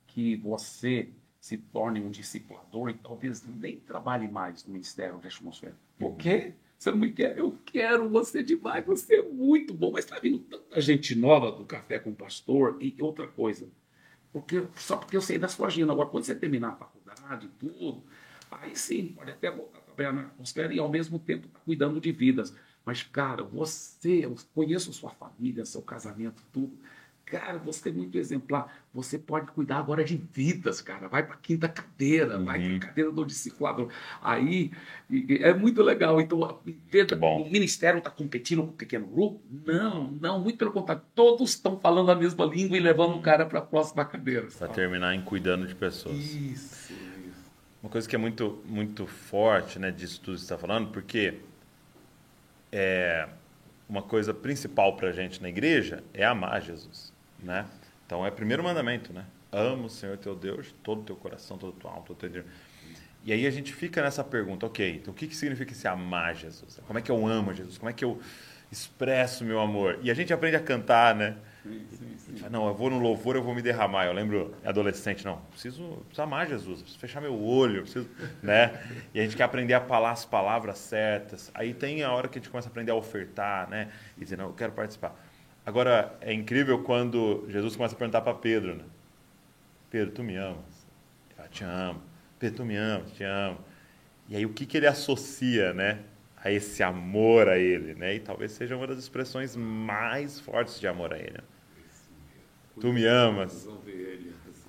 [0.07, 5.77] que você se torne um discipulador e talvez nem trabalhe mais no Ministério da Atmosfera.
[5.99, 6.55] Por quê?
[6.79, 7.37] Você não me quer?
[7.37, 9.91] Eu quero você demais, você é muito bom.
[9.91, 13.69] Mas está vindo tanta gente nova do Café com o Pastor e outra coisa.
[14.33, 15.91] Porque, só porque eu sei da sua agenda.
[15.91, 18.05] Agora, quando você terminar a faculdade tudo,
[18.49, 22.01] aí sim, pode até voltar a trabalhar na atmosfera e ao mesmo tempo tá cuidando
[22.01, 22.55] de vidas.
[22.85, 26.79] Mas, cara, você, eu conheço sua família, seu casamento, tudo.
[27.33, 28.71] Cara, você é muito exemplar.
[28.93, 31.09] Você pode cuidar agora de vidas, cara.
[31.09, 32.45] Vai para a quinta cadeira, uhum.
[32.45, 33.89] vai para a cadeira do discipulador.
[34.21, 34.71] Aí
[35.41, 36.21] é muito legal.
[36.21, 39.41] Então, o ministério está competindo com o pequeno grupo?
[39.65, 41.03] Não, não, muito pelo contrário.
[41.15, 44.49] Todos estão falando a mesma língua e levando o cara para a próxima cadeira.
[44.59, 46.15] Para terminar em cuidando de pessoas.
[46.15, 47.51] Isso, isso.
[47.83, 51.39] Uma coisa que é muito, muito forte né, disso tudo que você está falando, porque
[52.71, 53.27] é,
[53.89, 57.12] uma coisa principal para a gente na igreja é amar Jesus
[57.43, 57.67] né?
[58.07, 59.25] Então é o primeiro mandamento, né?
[59.51, 62.21] Ama o Senhor teu Deus, todo o teu coração, todo o teu alma, todo o
[62.21, 62.49] teu dinheiro.
[63.25, 66.35] E aí a gente fica nessa pergunta, ok, então o que, que significa esse amar
[66.35, 66.81] Jesus?
[66.87, 67.79] Como é que eu amo Jesus?
[67.79, 68.21] Como é que eu
[68.71, 69.99] expresso meu amor?
[70.03, 71.37] E a gente aprende a cantar, né?
[71.63, 72.49] Sim, sim, sim.
[72.51, 74.07] Não, eu vou no louvor, eu vou me derramar.
[74.07, 78.09] Eu lembro, adolescente, não, preciso, preciso amar Jesus, preciso fechar meu olho, preciso,
[78.43, 78.83] né?
[79.15, 81.53] E a gente quer aprender a falar as palavras certas.
[81.55, 83.91] Aí tem a hora que a gente começa a aprender a ofertar, né?
[84.19, 85.15] E dizer, não, eu quero participar.
[85.65, 88.85] Agora, é incrível quando Jesus começa a perguntar para Pedro, né?
[89.91, 90.87] Pedro, tu me amas?
[91.39, 92.03] Eu te amo.
[92.39, 93.13] Pedro, tu me amas?
[93.13, 93.59] Te amo.
[94.29, 96.01] E aí, o que, que ele associa, né?
[96.37, 98.17] A esse amor a ele, né?
[98.17, 101.33] E talvez seja uma das expressões mais fortes de amor a ele.
[101.33, 101.45] Né?
[102.81, 103.69] Tu me amas,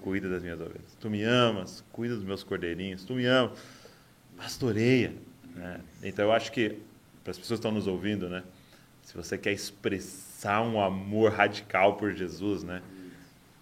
[0.01, 0.95] cuida das minhas ovelhas.
[0.99, 3.03] Tu me amas, cuida dos meus cordeirinhos.
[3.03, 3.57] Tu me amas,
[4.37, 5.15] pastoreia.
[5.55, 5.79] Né?
[6.03, 6.77] Então, eu acho que,
[7.23, 8.43] para as pessoas que estão nos ouvindo, né?
[9.01, 12.81] Se você quer expressar um amor radical por Jesus, né?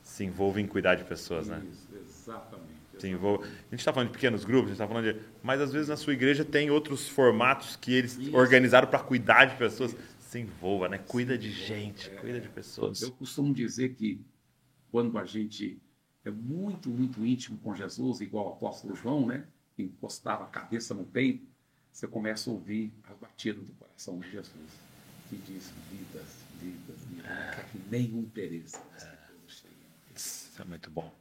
[0.04, 1.62] Se envolve em cuidar de pessoas, né?
[1.70, 2.72] Isso, exatamente.
[3.00, 3.46] Se envolve...
[3.46, 5.20] A gente está falando de pequenos grupos, a gente está falando de.
[5.42, 8.36] Mas às vezes na sua igreja tem outros formatos que eles Isso.
[8.36, 9.94] organizaram para cuidar de pessoas.
[9.94, 10.02] Isso.
[10.20, 10.98] Se envolva, né?
[10.98, 13.02] Cuida de gente, é, cuida de pessoas.
[13.02, 14.24] Eu costumo dizer que
[14.92, 15.82] quando a gente
[16.24, 19.46] é muito, muito íntimo com Jesus, igual o apóstolo João, né?
[19.76, 21.46] Que encostava a cabeça no peito,
[21.92, 24.72] você começa a ouvir as batidas do coração de Jesus,
[25.30, 27.64] que diz vidas é.
[27.72, 28.80] que nenhum pereça.
[30.16, 31.12] Isso é muito bom.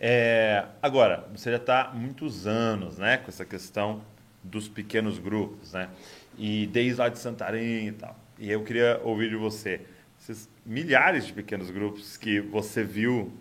[0.00, 4.02] É, agora, você já está muitos anos né, com essa questão
[4.42, 5.90] dos pequenos grupos, né?
[6.38, 8.18] E desde lá de Santarém e tal.
[8.38, 9.80] E eu queria ouvir de você,
[10.20, 13.32] esses milhares de pequenos grupos que você viu,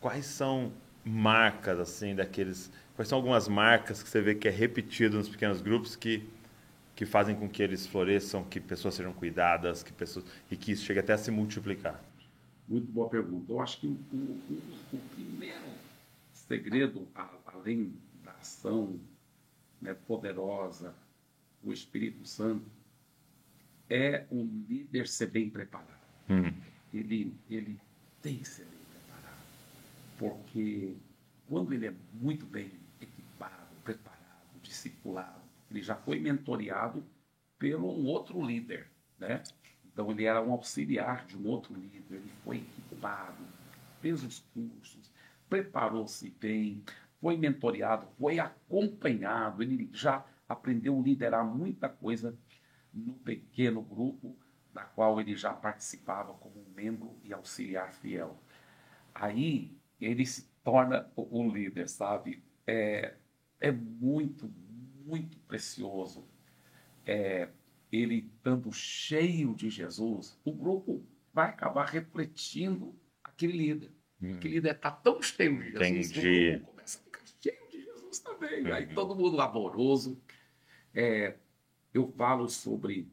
[0.00, 0.72] quais são
[1.04, 5.60] marcas assim daqueles, quais são algumas marcas que você vê que é repetido nos pequenos
[5.60, 6.26] grupos que
[7.00, 10.84] que fazem com que eles floresçam, que pessoas sejam cuidadas, que pessoas e que isso
[10.84, 11.98] chegue até a se multiplicar?
[12.68, 13.50] Muito boa pergunta.
[13.50, 15.64] Eu acho que o, o, o primeiro
[16.30, 17.08] segredo,
[17.46, 19.00] além da ação
[19.80, 20.94] né, poderosa
[21.62, 22.70] do Espírito Santo,
[23.88, 26.04] é o líder ser bem preparado.
[26.28, 26.52] Hum.
[26.92, 27.80] Ele, ele
[28.20, 29.42] tem que ser bem preparado.
[30.18, 30.96] Porque
[31.48, 35.39] quando ele é muito bem equipado, preparado, discipulado,
[35.70, 37.04] ele já foi mentoreado
[37.58, 39.42] pelo um outro líder, né?
[39.84, 43.44] Então ele era um auxiliar de um outro líder, ele foi equipado,
[44.00, 45.12] fez os cursos,
[45.48, 46.82] preparou-se bem,
[47.20, 52.36] foi mentoreado, foi acompanhado, ele já aprendeu a liderar muita coisa
[52.92, 54.36] no pequeno grupo
[54.72, 58.40] da qual ele já participava como membro e auxiliar fiel.
[59.14, 62.42] Aí ele se torna o líder, sabe?
[62.66, 63.14] É,
[63.60, 64.50] é muito,
[65.04, 66.24] muito precioso.
[67.06, 67.48] É,
[67.90, 73.90] ele estando cheio de Jesus, o grupo vai acabar refletindo aquele líder.
[74.22, 74.34] Hum.
[74.34, 76.20] Aquele líder está tão cheio de Jesus Entendi.
[76.20, 78.64] que começa a ficar cheio de Jesus também.
[78.64, 78.72] Uhum.
[78.72, 80.20] Aí todo mundo amoroso.
[80.94, 81.36] É,
[81.94, 83.08] eu falo sobre,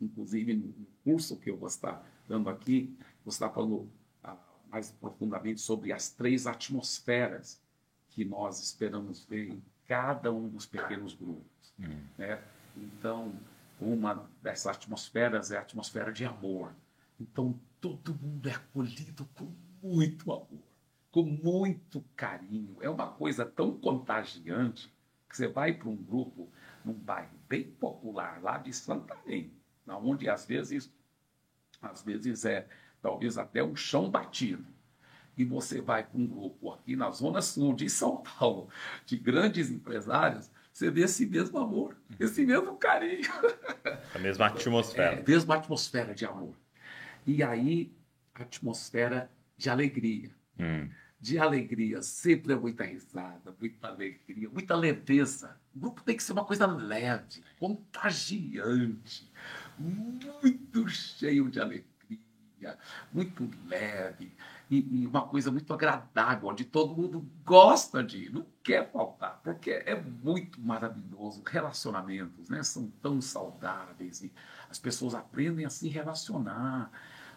[0.00, 3.90] inclusive no curso que eu vou estar dando aqui, vou estar falando
[4.22, 4.36] ah,
[4.68, 7.62] mais profundamente sobre as três atmosferas
[8.10, 9.56] que nós esperamos ver
[9.88, 11.74] cada um dos pequenos grupos.
[11.80, 11.98] Hum.
[12.18, 12.40] Né?
[12.76, 13.34] Então,
[13.80, 16.72] uma dessas atmosferas é a atmosfera de amor.
[17.18, 19.50] Então, todo mundo é acolhido com
[19.82, 20.62] muito amor,
[21.10, 22.76] com muito carinho.
[22.80, 24.92] É uma coisa tão contagiante
[25.28, 26.48] que você vai para um grupo,
[26.84, 29.52] num bairro bem popular lá de Santarém,
[29.86, 30.92] onde às vezes,
[31.82, 32.68] às vezes é
[33.00, 34.64] talvez até um chão batido
[35.38, 38.68] e você vai para um grupo aqui na Zona Sul de São Paulo,
[39.06, 43.28] de grandes empresários, você vê esse mesmo amor, esse mesmo carinho.
[44.14, 45.16] A mesma atmosfera.
[45.16, 46.54] É, a mesma atmosfera de amor.
[47.24, 47.92] E aí,
[48.34, 50.30] atmosfera de alegria.
[50.58, 50.88] Hum.
[51.20, 55.56] De alegria, sempre é muita risada, muita alegria, muita leveza.
[55.74, 59.28] O grupo tem que ser uma coisa leve, contagiante,
[59.76, 62.78] muito cheio de alegria,
[63.12, 64.32] muito leve
[64.70, 69.40] e, e, uma coisa muito agradável, onde todo mundo gosta de ir, não quer faltar,
[69.42, 71.42] porque é muito maravilhoso.
[71.46, 74.32] Relacionamentos né, são tão saudáveis e
[74.68, 76.90] as pessoas aprendem a se relacionar.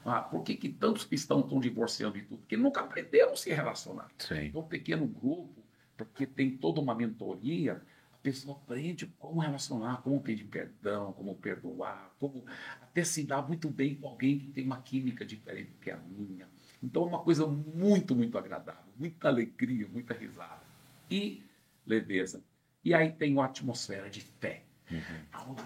[0.03, 2.39] Ah, por que, que tantos cristãos estão divorciando e tudo?
[2.39, 4.09] Porque nunca aprenderam a se relacionar.
[4.17, 4.47] Sim.
[4.47, 5.63] Então, um pequeno grupo,
[5.95, 12.11] porque tem toda uma mentoria, a pessoa aprende como relacionar, como pedir perdão, como perdoar,
[12.19, 12.43] como
[12.81, 16.47] até se dar muito bem com alguém que tem uma química diferente que a minha
[16.81, 20.61] então, é uma coisa muito, muito agradável, muita alegria, muita risada
[21.09, 21.43] e
[21.85, 22.43] leveza.
[22.83, 25.51] E aí tem uma atmosfera de fé, uhum.
[25.51, 25.61] onde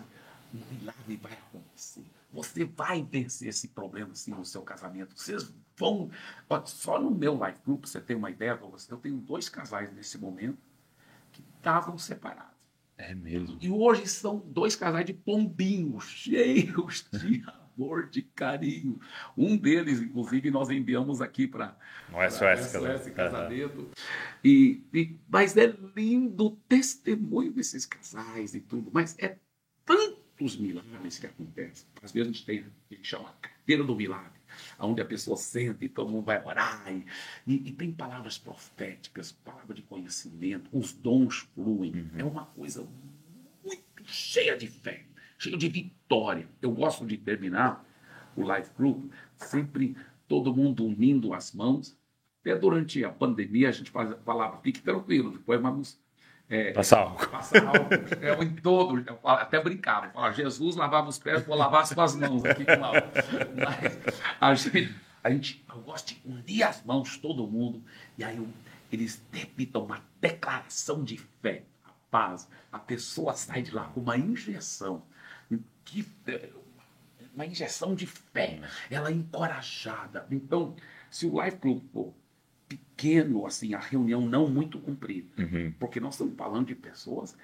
[0.54, 2.04] um milagre vai acontecer.
[2.34, 5.18] Você vai vencer esse problema assim, no seu casamento.
[5.18, 6.12] Vocês vão.
[6.66, 10.58] Só no meu life group, você tem uma ideia, eu tenho dois casais nesse momento
[11.32, 12.54] que estavam separados.
[12.98, 13.58] É mesmo.
[13.62, 17.46] E hoje são dois casais de pombinhos, cheios de
[17.78, 19.00] amor, de carinho.
[19.38, 21.78] Um deles, inclusive, nós enviamos aqui para
[22.12, 23.80] o SOS, SOS Casamento.
[23.80, 23.92] Uhum.
[24.44, 28.90] E, e, mas é lindo o testemunho desses casais e tudo.
[28.94, 29.38] Mas é
[29.86, 31.88] tantos milagres que acontecem.
[32.02, 34.36] Às vezes a gente tem, a gente chama carteira do milagre
[34.80, 36.86] onde a pessoa senta e todo mundo vai orar.
[36.90, 37.06] E,
[37.46, 41.94] e, e tem palavras proféticas, palavra de conhecimento, os dons fluem.
[41.94, 42.10] Uhum.
[42.18, 42.88] É uma coisa
[43.64, 45.06] muito cheia de fé
[45.38, 46.48] cheio de vitória.
[46.62, 47.84] Eu gosto de terminar
[48.36, 49.96] o Life Group sempre
[50.28, 51.98] todo mundo unindo as mãos.
[52.42, 56.00] Até durante a pandemia a gente falava, fique tranquilo, depois vamos
[56.48, 57.28] é, passar álcool.
[57.28, 57.94] Passar álcool.
[58.22, 60.10] É, em todo, eu até brincava.
[60.10, 63.12] Falava, Jesus lavava os pés, vou lavar as suas mãos aqui com álcool.
[63.56, 64.00] Mas
[64.40, 67.84] a gente, a gente, eu gosto de unir as mãos, todo mundo,
[68.18, 68.48] e aí eu,
[68.92, 72.48] eles repitam uma declaração de fé, a paz.
[72.72, 75.02] A pessoa sai de lá com uma injeção
[75.86, 76.06] que
[77.34, 78.60] uma injeção de fé,
[78.90, 80.26] ela é encorajada.
[80.32, 80.76] Então,
[81.10, 82.14] se o Life Group for
[82.68, 85.74] pequeno, assim, a reunião não muito comprida, uhum.
[85.80, 87.38] porque nós estamos falando de pessoas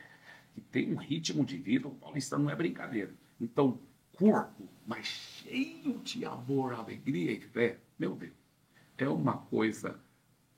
[0.53, 3.13] que têm um ritmo de vida, o paulistano não é brincadeira.
[3.39, 3.79] Então,
[4.13, 8.33] corpo, mas cheio de amor, alegria e fé, meu Deus,
[8.97, 9.99] é uma coisa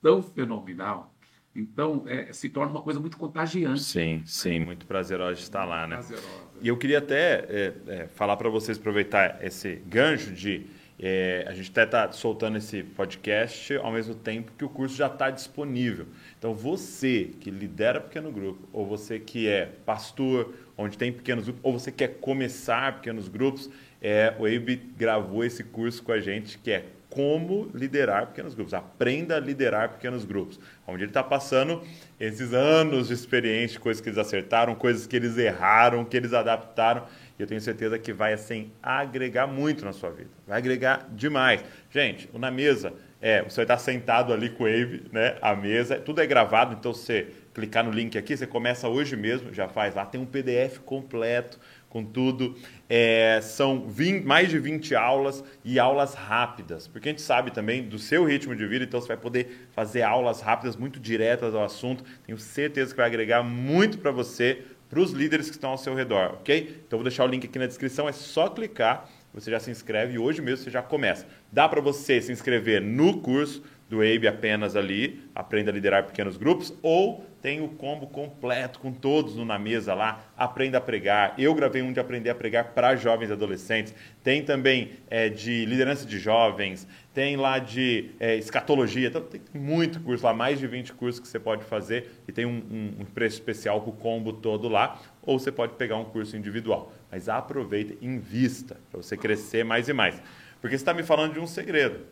[0.02, 1.13] tão fenomenal
[1.54, 3.82] Então, é, se torna uma coisa muito contagiante.
[3.82, 5.96] Sim, sim, muito prazerosa estar lá, né?
[5.96, 6.44] Prazerosa.
[6.60, 10.66] E eu queria até é, é, falar para vocês, aproveitar esse gancho de.
[10.98, 15.08] É, a gente até está soltando esse podcast ao mesmo tempo que o curso já
[15.08, 16.06] está disponível.
[16.38, 21.60] Então, você que lidera pequeno grupo, ou você que é pastor, onde tem pequenos grupos,
[21.64, 23.68] ou você quer começar pequenos grupos,
[24.00, 26.84] é, o Abe gravou esse curso com a gente, que é
[27.14, 28.74] como liderar pequenos grupos.
[28.74, 30.58] Aprenda a liderar pequenos grupos.
[30.84, 31.80] Onde ele está passando
[32.18, 37.04] esses anos de experiência, coisas que eles acertaram, coisas que eles erraram, que eles adaptaram.
[37.38, 40.30] E eu tenho certeza que vai assim agregar muito na sua vida.
[40.44, 41.64] Vai agregar demais.
[41.88, 45.36] Gente, o na mesa é, você estar sentado ali com o Wave, né?
[45.40, 49.54] A mesa, tudo é gravado, então você clicar no link aqui, você começa hoje mesmo,
[49.54, 51.58] já faz lá, tem um PDF completo
[51.88, 52.54] com tudo.
[52.96, 57.82] É, são 20, mais de 20 aulas e aulas rápidas, porque a gente sabe também
[57.82, 61.64] do seu ritmo de vida, então você vai poder fazer aulas rápidas, muito diretas ao
[61.64, 62.04] assunto.
[62.24, 65.92] Tenho certeza que vai agregar muito para você, para os líderes que estão ao seu
[65.92, 66.82] redor, ok?
[66.86, 70.14] Então vou deixar o link aqui na descrição, é só clicar, você já se inscreve
[70.14, 71.26] e hoje mesmo você já começa.
[71.50, 76.36] Dá para você se inscrever no curso do ABE apenas ali, aprenda a liderar pequenos
[76.36, 81.34] grupos, ou tem o combo completo com todos na mesa lá, aprenda a pregar.
[81.36, 83.94] Eu gravei um de aprender a pregar para jovens e adolescentes.
[84.22, 90.00] Tem também é, de liderança de jovens, tem lá de é, escatologia, então, tem muito
[90.00, 93.04] curso lá, mais de 20 cursos que você pode fazer e tem um, um, um
[93.04, 96.94] preço especial com o combo todo lá, ou você pode pegar um curso individual.
[97.12, 100.20] Mas aproveita, invista para você crescer mais e mais.
[100.62, 102.06] Porque você está me falando de um segredo.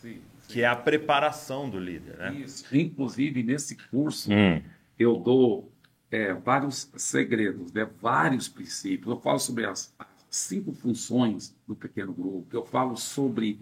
[0.00, 2.34] Sim que é a preparação do líder, né?
[2.34, 2.64] Isso.
[2.76, 4.62] Inclusive, nesse curso, hum.
[4.98, 5.72] eu dou
[6.10, 7.88] é, vários segredos, né?
[8.00, 9.08] vários princípios.
[9.08, 9.94] Eu falo sobre as,
[10.30, 13.60] cinco funções do pequeno grupo, eu falo sobre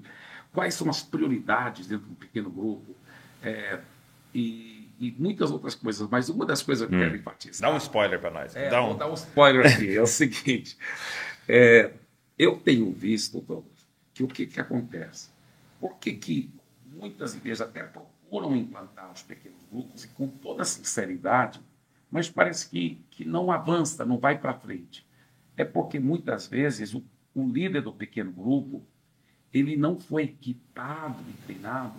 [0.52, 2.94] quais são as prioridades dentro do pequeno grupo
[3.42, 3.80] é,
[4.34, 6.06] e, e, muitas outras coisas.
[6.10, 7.02] Mas uma das coisas que eu hum.
[7.02, 7.70] quero enfatizar...
[7.70, 8.54] Dá um spoiler para nós.
[8.54, 8.88] É, Dá um...
[8.88, 9.96] Vou dar um spoiler aqui.
[9.96, 10.76] é o seguinte,
[11.48, 11.92] é,
[12.38, 15.30] eu tenho visto, Douglas, que o que, que acontece?
[15.80, 16.50] Por que, que
[16.98, 21.60] muitas igrejas até procuram implantar os pequenos grupos e com toda sinceridade,
[22.10, 25.06] mas parece que, que não avança, não vai para frente.
[25.56, 28.84] É porque muitas vezes o, o líder do pequeno grupo
[29.52, 31.94] ele não foi equipado e treinado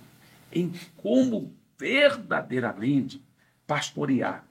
[0.52, 3.24] em como verdadeiramente
[3.66, 4.46] pastorear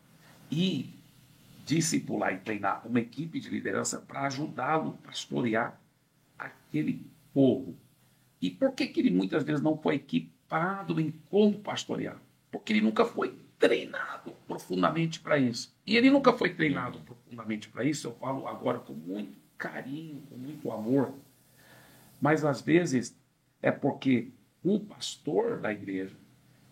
[0.51, 0.95] e
[1.65, 5.79] discipular e treinar uma equipe de liderança para ajudá-lo a pastorear
[6.39, 7.77] aquele povo.
[8.41, 10.38] E por que, que ele muitas vezes não foi equipado?
[10.49, 12.17] Preocupado em como pastorear,
[12.51, 15.75] porque ele nunca foi treinado profundamente para isso.
[15.87, 20.37] E ele nunca foi treinado profundamente para isso, eu falo agora com muito carinho, com
[20.37, 21.13] muito amor,
[22.21, 23.17] mas às vezes
[23.61, 24.31] é porque
[24.65, 26.17] um pastor da igreja,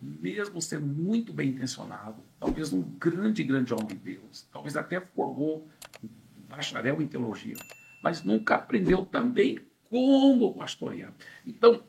[0.01, 5.67] mesmo sendo muito bem intencionado, talvez um grande, grande homem de Deus, talvez até formou
[6.03, 6.09] um
[6.47, 7.55] bacharel em teologia,
[8.01, 9.59] mas nunca aprendeu também
[9.89, 11.13] como pastorear.
[11.45, 11.83] Então,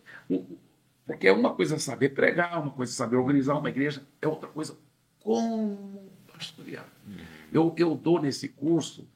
[1.08, 4.78] porque é uma coisa saber pregar, uma coisa saber organizar uma igreja, é outra coisa
[5.20, 6.86] como pastorear.
[7.06, 7.16] Uhum.
[7.50, 9.08] Eu, eu dou nesse curso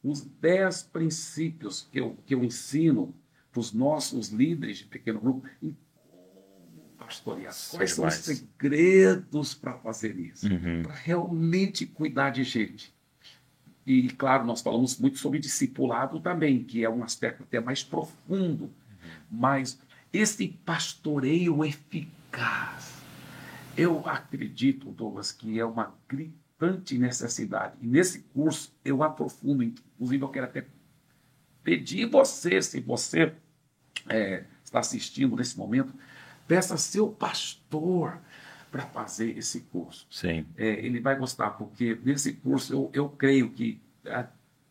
[0.00, 3.12] os dez princípios que eu, que eu ensino
[3.50, 5.76] para os nossos líderes de pequeno grupo em
[6.08, 7.52] como pastorear.
[7.72, 10.46] Quais são os segredos para fazer isso?
[10.46, 10.84] Uhum.
[10.84, 12.94] Para realmente cuidar de gente.
[13.84, 18.66] E, claro, nós falamos muito sobre discipulado também, que é um aspecto até mais profundo,
[18.66, 18.70] uhum.
[19.28, 19.80] mas
[20.12, 23.00] esse pastoreio eficaz.
[23.76, 27.74] Eu acredito, Douglas, que é uma gritante necessidade.
[27.80, 30.66] E nesse curso eu aprofundo, inclusive eu quero até
[31.62, 33.32] pedir você, se você
[34.08, 35.92] é, está assistindo nesse momento,
[36.46, 38.18] peça seu pastor
[38.70, 40.06] para fazer esse curso.
[40.10, 40.46] Sim.
[40.56, 43.80] É, ele vai gostar, porque nesse curso eu, eu creio que,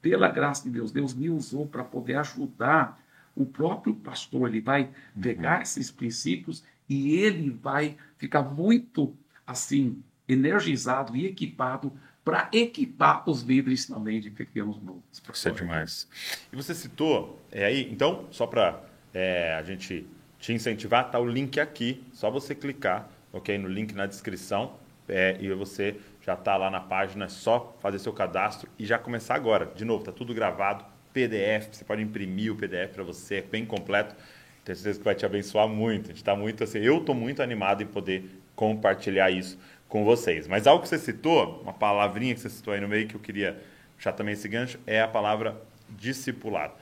[0.02, 3.02] pela graça de Deus, Deus me usou para poder ajudar
[3.36, 5.62] o próprio pastor ele vai pegar uhum.
[5.62, 9.16] esses princípios e ele vai ficar muito
[9.46, 11.92] assim energizado e equipado
[12.24, 15.22] para equipar os líderes também de pequenos grupos.
[15.34, 16.08] Isso é demais.
[16.52, 20.06] E você citou é aí, então só para é, a gente
[20.40, 24.76] te incentivar, tá o link aqui, só você clicar, ok, no link na descrição
[25.08, 29.00] é, e você já está lá na página, é só fazer seu cadastro e já
[29.00, 29.66] começar agora.
[29.76, 30.86] De novo, tá tudo gravado
[31.28, 34.16] PDF, você pode imprimir o PDF para você, é bem completo.
[34.64, 36.06] Tenho certeza que vai te abençoar muito.
[36.06, 39.58] A gente está muito assim, eu estou muito animado em poder compartilhar isso
[39.88, 40.48] com vocês.
[40.48, 43.20] Mas algo que você citou, uma palavrinha que você citou aí no meio que eu
[43.20, 43.62] queria
[43.96, 46.74] puxar também esse gancho, é a palavra discipulado.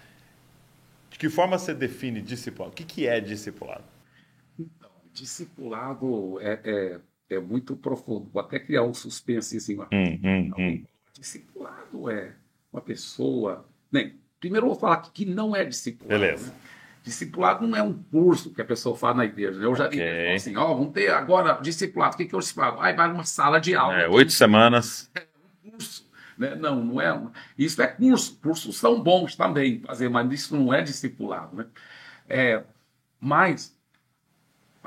[1.10, 2.74] De que forma você define discipulado?
[2.74, 3.84] O que, que é discipulado?
[4.60, 8.30] Então, discipulado é, é, é muito profundo.
[8.32, 9.80] Vou até criar um suspense assim.
[9.80, 10.84] Hum, hum, hum.
[11.14, 12.36] Discipulado é
[12.72, 13.66] uma pessoa.
[13.92, 14.14] Né?
[14.40, 16.20] Primeiro eu vou falar que não é discipulado.
[16.20, 16.52] Beleza.
[16.52, 16.54] Né?
[17.04, 19.62] Discipulado não é um curso que a pessoa faz na igreja.
[19.62, 20.36] Eu já vi okay.
[20.36, 22.16] assim, ó, oh, vamos ter agora discipulado.
[22.16, 22.82] O que, que é o discipulado?
[22.82, 23.98] Aí vai numa sala de aula.
[23.98, 25.10] É, oito semanas.
[25.16, 25.22] É
[25.66, 26.08] um curso.
[26.38, 26.56] Né?
[26.56, 27.20] Não, não é.
[27.58, 28.38] Isso é curso.
[28.42, 31.56] Cursos são bons também fazer, mas isso não é discipulado.
[31.56, 31.66] Né?
[32.28, 32.64] É,
[33.20, 33.78] mas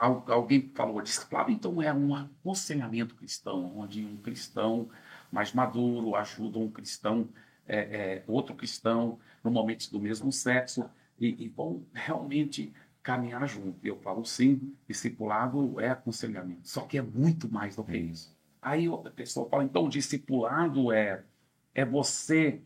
[0.00, 4.88] alguém falou discipulado, então é um aconselhamento cristão, onde um cristão
[5.30, 7.28] mais maduro ajuda um cristão,
[7.68, 10.88] é, é, outro cristão, normalmente do mesmo sexo,
[11.18, 12.72] e, e vão realmente
[13.02, 13.78] caminhar junto.
[13.86, 18.36] Eu falo sim, discipulado é aconselhamento, só que é muito mais do que isso.
[18.60, 21.22] Aí outra pessoa fala, então discipulado é,
[21.74, 22.60] é você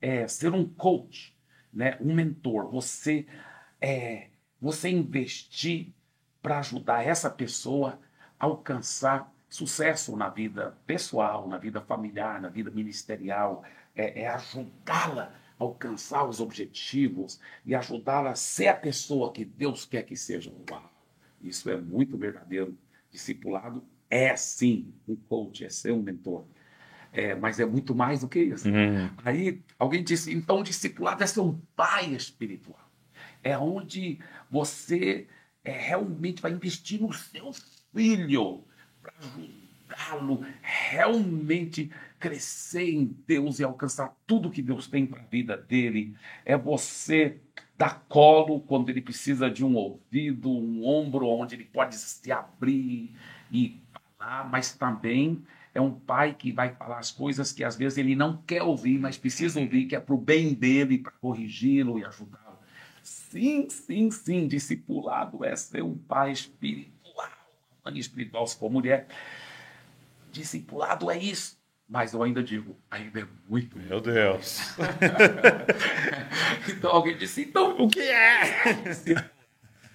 [0.00, 1.36] é, ser um coach,
[1.72, 3.26] né, um mentor, você,
[3.80, 4.28] é,
[4.60, 5.92] você investir
[6.40, 7.98] para ajudar essa pessoa
[8.38, 13.62] a alcançar sucesso na vida pessoal, na vida familiar, na vida ministerial,
[13.94, 20.02] é, é ajudá-la alcançar os objetivos e ajudá-la a ser a pessoa que Deus quer
[20.02, 20.52] que seja.
[20.70, 20.92] Uau,
[21.40, 22.76] isso é muito verdadeiro.
[23.10, 26.44] Discipulado é sim um coach, é ser um mentor.
[27.12, 28.68] É, mas é muito mais do que isso.
[28.68, 29.08] Uhum.
[29.24, 32.90] Aí alguém disse: então, discipulado é ser um pai espiritual.
[33.42, 34.18] É onde
[34.50, 35.28] você
[35.62, 37.52] é, realmente vai investir no seu
[37.92, 38.64] filho
[39.00, 39.12] para
[39.94, 41.90] ajudá-lo realmente
[42.24, 46.16] crescer em Deus e alcançar tudo que Deus tem para a vida dele.
[46.42, 47.38] É você
[47.76, 53.14] dar colo quando ele precisa de um ouvido, um ombro onde ele pode se abrir
[53.52, 53.78] e
[54.18, 55.44] falar, mas também
[55.74, 58.98] é um pai que vai falar as coisas que às vezes ele não quer ouvir,
[58.98, 62.58] mas precisa ouvir, que é para o bem dele, para corrigi-lo e ajudá-lo.
[63.02, 67.28] Sim, sim, sim, discipulado é ser um pai espiritual,
[67.84, 69.08] mãe espiritual, se for mulher.
[70.32, 71.62] Discipulado é isso.
[71.94, 73.78] Mas eu ainda digo, ainda é muito.
[73.78, 74.58] Meu Deus.
[76.68, 78.82] então alguém disse, então o que é?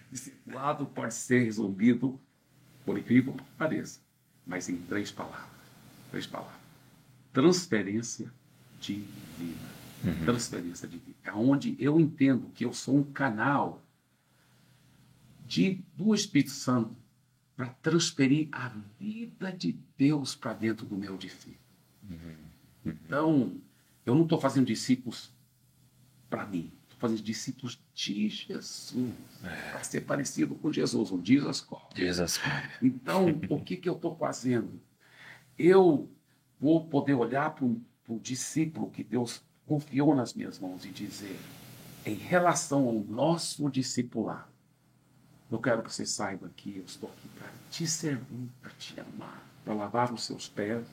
[0.10, 2.18] Discipulado pode ser resolvido,
[2.86, 4.00] por incrível que pareça,
[4.48, 5.50] mas em três palavras.
[6.10, 6.56] Três palavras.
[7.34, 8.32] Transferência
[8.80, 9.04] de
[9.38, 9.60] vida.
[10.06, 10.24] Uhum.
[10.24, 11.18] Transferência de vida.
[11.26, 13.84] É onde eu entendo que eu sou um canal
[15.46, 16.96] de, do Espírito Santo
[17.58, 21.59] para transferir a vida de Deus para dentro do meu discípulo.
[22.86, 23.56] Então,
[24.06, 25.32] eu não estou fazendo discípulos
[26.30, 26.72] para mim.
[26.84, 29.14] Estou fazendo discípulos de Jesus.
[29.44, 29.72] É.
[29.72, 32.40] Para ser parecido com Jesus, um Jesus Jesus
[32.82, 34.82] Então, o que, que eu estou fazendo?
[35.58, 36.10] Eu
[36.60, 41.40] vou poder olhar para o discípulo que Deus confiou nas minhas mãos e dizer,
[42.06, 44.50] em relação ao nosso discipular,
[45.52, 49.44] eu quero que você saiba que eu estou aqui para te servir, para te amar,
[49.64, 50.86] para lavar os seus pés,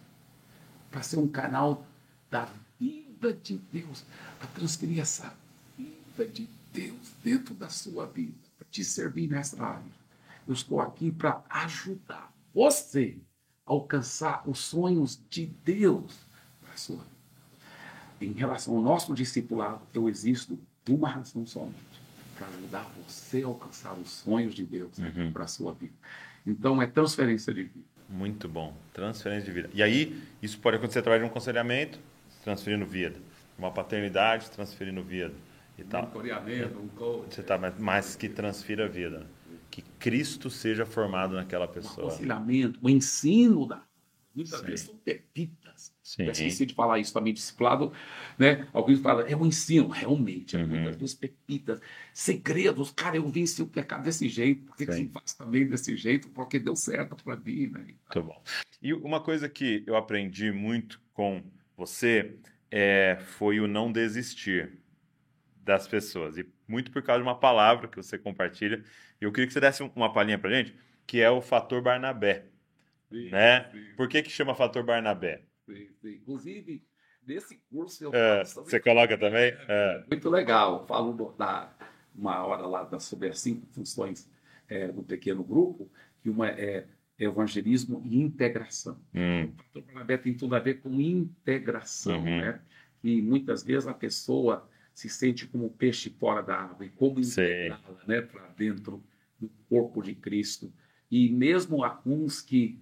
[0.97, 1.84] para ser um canal
[2.30, 2.49] da
[2.80, 4.03] vida de Deus,
[4.38, 5.30] para transferir essa
[5.76, 9.84] vida de Deus dentro da sua vida, para te servir nessa área.
[10.49, 13.18] Eu estou aqui para ajudar você
[13.66, 16.14] a alcançar os sonhos de Deus
[16.62, 17.11] para a sua vida.
[18.18, 21.76] Em relação ao nosso discipulado, eu existo por uma razão somente
[22.38, 25.30] para ajudar você a alcançar os sonhos de Deus uhum.
[25.30, 25.92] para a sua vida.
[26.47, 27.95] Então, é transferência de vida.
[28.09, 28.74] Muito bom.
[28.92, 29.70] Transferência de vida.
[29.74, 31.98] E aí, isso pode acontecer através de um aconselhamento,
[32.44, 33.18] transferindo vida.
[33.59, 35.34] Uma paternidade, transferindo vida.
[35.78, 36.04] E tal.
[36.04, 37.34] Um coreamento, um coach.
[37.34, 39.26] Você tá, mas que transfira vida.
[39.70, 42.07] Que Cristo seja formado naquela pessoa.
[42.07, 43.82] Um aconselhamento, o ensino da.
[44.34, 44.66] Muitas Sim.
[44.66, 45.66] vezes são pepitas.
[46.07, 46.22] Sim.
[46.22, 47.92] Eu esqueci de falar isso também, discipulado,
[48.38, 48.68] né?
[48.72, 50.68] Alguns falam, é o ensino, realmente, é uhum.
[50.68, 51.80] muitas vezes pepitas,
[52.12, 56.28] segredos, cara, eu venci o pecado desse jeito, por que você faz também desse jeito?
[56.28, 57.80] Porque deu certo para mim, né?
[57.80, 58.40] Muito bom.
[58.80, 61.42] E uma coisa que eu aprendi muito com
[61.76, 62.36] você
[62.70, 64.78] é, foi o não desistir
[65.64, 68.84] das pessoas, e muito por causa de uma palavra que você compartilha,
[69.20, 70.72] e eu queria que você desse uma palhinha pra gente,
[71.04, 72.44] que é o fator Barnabé.
[73.11, 73.68] Sim, né?
[73.72, 73.86] Sim.
[73.96, 75.42] Por que, que chama fator Barnabé?
[76.05, 76.83] Inclusive,
[77.27, 79.55] nesse curso eu é, Você coloca também?
[79.69, 80.05] É.
[80.09, 80.81] Muito legal.
[80.81, 81.75] Eu falo da,
[82.14, 84.31] uma hora lá da, sobre as cinco funções
[84.69, 85.91] é, do pequeno grupo,
[86.23, 86.87] que uma é
[87.19, 88.99] evangelismo e integração.
[89.14, 89.53] Hum.
[89.75, 92.41] O Barnabé tem tudo a ver com integração, uhum.
[92.41, 92.61] né?
[93.03, 98.05] E muitas vezes a pessoa se sente como peixe fora da água e como integrá-la
[98.07, 99.03] né, para dentro
[99.39, 100.73] do corpo de Cristo.
[101.11, 102.81] E mesmo alguns que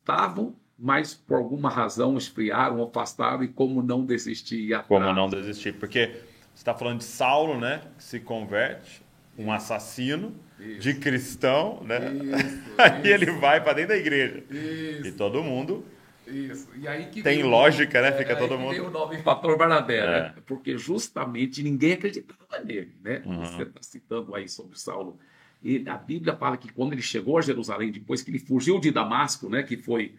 [0.00, 4.76] estavam, mas por alguma razão esfriaram, afastaram e como não desistir.
[4.88, 9.00] Como não desistir, porque você está falando de Saulo, né, que se converte,
[9.38, 10.34] um assassino
[10.80, 11.98] de cristão, né?
[12.12, 13.06] Isso, Aí isso.
[13.08, 14.42] ele vai para dentro da igreja.
[14.50, 15.06] Isso.
[15.06, 15.84] E todo mundo
[16.26, 16.68] Isso.
[16.76, 18.12] E aí que Tem vem lógica, né?
[18.12, 20.06] Fica aí todo mundo- vem o nome Fator Barnabé, É.
[20.06, 20.34] né?
[20.46, 23.22] Porque justamente ninguém acreditava nele, né?
[23.24, 23.44] Uhum.
[23.44, 25.18] Você está citando aí sobre Saulo.
[25.62, 28.90] E a Bíblia fala que quando ele chegou a Jerusalém, depois que ele fugiu de
[28.90, 29.62] Damasco, né?
[29.62, 30.14] Que foi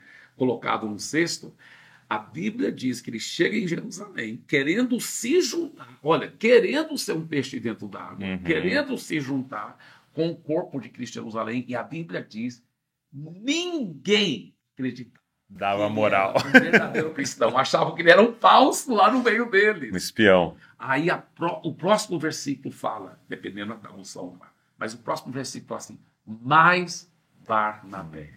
[0.48, 1.54] colocado no cesto,
[2.10, 7.26] a Bíblia diz que ele chega em Jerusalém querendo se juntar, olha, querendo ser um
[7.26, 8.38] peixe dentro d'água, Uhum.
[8.44, 9.78] querendo se juntar
[10.14, 12.62] com o corpo de Cristo em Jerusalém, e a Bíblia diz:
[13.12, 15.20] ninguém acredita
[15.50, 16.34] dava moral.
[16.46, 17.56] Um verdadeiro cristão.
[17.58, 19.96] Achavam que ele era um falso lá no meio Um deles.
[19.96, 20.56] espião.
[20.80, 24.38] Aí a pró- o próximo versículo fala, dependendo da tradução,
[24.78, 27.12] mas o próximo versículo fala assim: mais
[27.48, 28.30] Barnabé.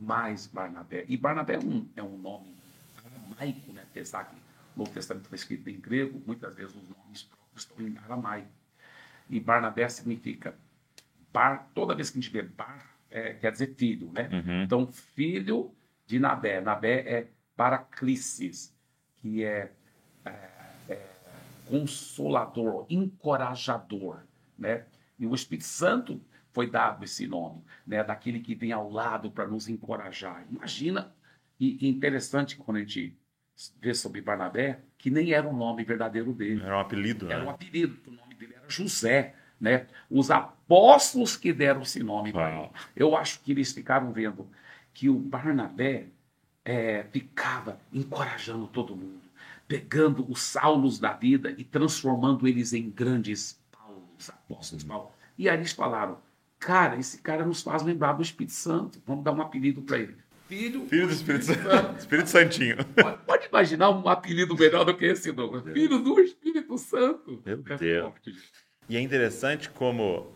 [0.00, 1.04] Mais Barnabé.
[1.08, 2.54] E Barnabé é um, é um nome
[3.04, 3.82] aramaico, né?
[3.90, 7.86] apesar que o Novo Testamento foi escrito em grego, muitas vezes os nomes próprios estão
[7.86, 8.48] em aramaico.
[9.28, 10.54] E Barnabé significa
[11.32, 14.28] bar, toda vez que a gente vê bar, é, quer dizer filho, né?
[14.32, 14.62] Uhum.
[14.62, 15.74] Então, filho
[16.06, 16.60] de Nabé.
[16.60, 18.74] Nabé é paraclisis,
[19.16, 19.72] que é,
[20.24, 20.30] é,
[20.88, 21.06] é,
[21.66, 24.20] consolador, encorajador,
[24.58, 24.84] né?
[25.18, 26.20] E o Espírito Santo
[26.52, 28.02] foi dado esse nome, né?
[28.02, 30.46] Daquele que vem ao lado para nos encorajar.
[30.50, 31.14] Imagina,
[31.58, 33.16] e, e interessante quando a gente
[33.80, 36.62] vê sobre Barnabé, que nem era o nome verdadeiro dele.
[36.62, 37.50] Era um apelido, Era um né?
[37.50, 39.86] apelido, o nome dele era José, né?
[40.10, 42.70] Os apóstolos que deram esse nome para ele.
[42.94, 44.48] Eu acho que eles ficaram vendo
[44.94, 46.06] que o Barnabé
[46.64, 49.22] é, ficava encorajando todo mundo,
[49.66, 55.10] pegando os saulos da vida e transformando eles em grandes Paulos, apóstolos Paulo.
[55.36, 56.18] E aí eles falaram,
[56.58, 60.16] cara, esse cara nos faz lembrar do Espírito Santo, vamos dar um apelido para ele.
[60.48, 61.98] Filho, Filho do Espírito Santo.
[61.98, 62.76] Espírito Santinho.
[62.94, 65.62] Pode, pode imaginar um apelido melhor do que esse, Douglas.
[65.72, 67.42] Filho do Espírito Santo.
[67.44, 68.04] Meu É Deus.
[68.04, 68.32] forte.
[68.88, 70.32] E é interessante como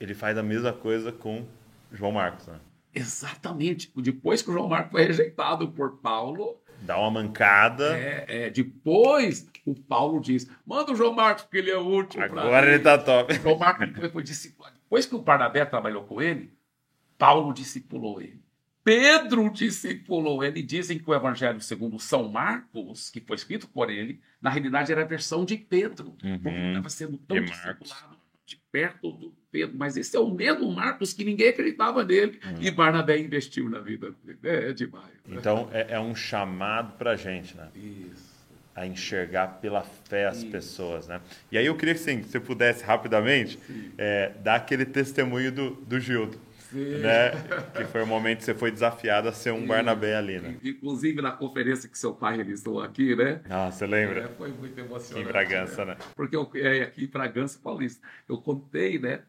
[0.00, 1.46] ele faz a mesma coisa com
[1.92, 2.58] João Marcos, né?
[2.94, 3.92] Exatamente.
[3.96, 7.94] Depois que o João Marcos foi rejeitado por Paulo, Dá uma mancada.
[7.98, 12.22] é, é, depois o Paulo diz: manda o João Marcos, porque ele é útil.
[12.22, 13.30] Agora mim." ele tá top.
[13.34, 14.79] O João Marcos depois foi discipulado.
[14.90, 16.52] Depois que o Barnabé trabalhou com ele,
[17.16, 18.42] Paulo discipulou ele.
[18.82, 20.64] Pedro discipulou ele.
[20.64, 25.02] Dizem que o Evangelho segundo São Marcos, que foi escrito por ele, na realidade era
[25.02, 26.16] a versão de Pedro.
[26.24, 26.38] Uhum.
[26.40, 27.52] Porque ele estava sendo tão Marcos.
[27.60, 29.78] discipulado de perto do Pedro.
[29.78, 32.40] Mas esse é o mesmo Marcos que ninguém acreditava nele.
[32.44, 32.60] Uhum.
[32.60, 34.38] E Barnabé investiu na vida dele.
[34.42, 35.12] É, é demais.
[35.24, 37.70] Então é, é um chamado pra gente, né?
[37.76, 38.29] Isso.
[38.80, 40.50] A enxergar pela fé as Isso.
[40.50, 41.20] pessoas, né?
[41.52, 43.58] E aí eu queria que assim, você pudesse rapidamente
[43.98, 46.38] é, dar aquele testemunho do, do Gildo,
[46.70, 46.98] Sim.
[47.00, 47.32] né?
[47.76, 49.66] Que foi o momento que você foi desafiado a ser um Isso.
[49.66, 50.56] Barnabé ali, né?
[50.64, 53.42] Inclusive na conferência que seu pai realizou aqui, né?
[53.50, 54.28] Ah, você É, lembra?
[54.38, 55.28] foi muito Aqui emocionante.
[55.28, 55.96] em Bragança, né?
[56.16, 59.20] Porque eu, é, aqui em Bragança Paulista, eu contei, né?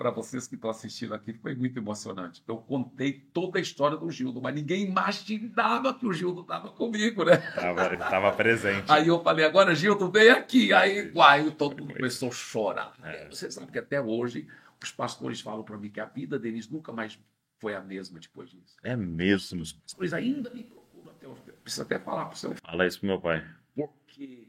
[0.00, 2.42] Para vocês que estão assistindo aqui, foi muito emocionante.
[2.48, 7.22] Eu contei toda a história do Gildo, mas ninguém imaginava que o Gildo estava comigo,
[7.22, 7.36] né?
[7.36, 8.90] Tava, ele tava presente.
[8.90, 10.72] Aí eu falei, agora Gildo, vem aqui.
[10.72, 12.94] Aí, uai, todo mundo começou a chorar.
[13.02, 13.28] É.
[13.28, 14.48] Você sabe que até hoje
[14.82, 17.18] os pastores falam para mim que a vida deles nunca mais
[17.58, 18.78] foi a mesma depois disso.
[18.82, 19.60] É mesmo.
[19.60, 21.42] Os pastores ainda me procuram até hoje.
[21.62, 23.46] Preciso até falar para o seu Fala isso pro meu pai.
[23.74, 24.48] porque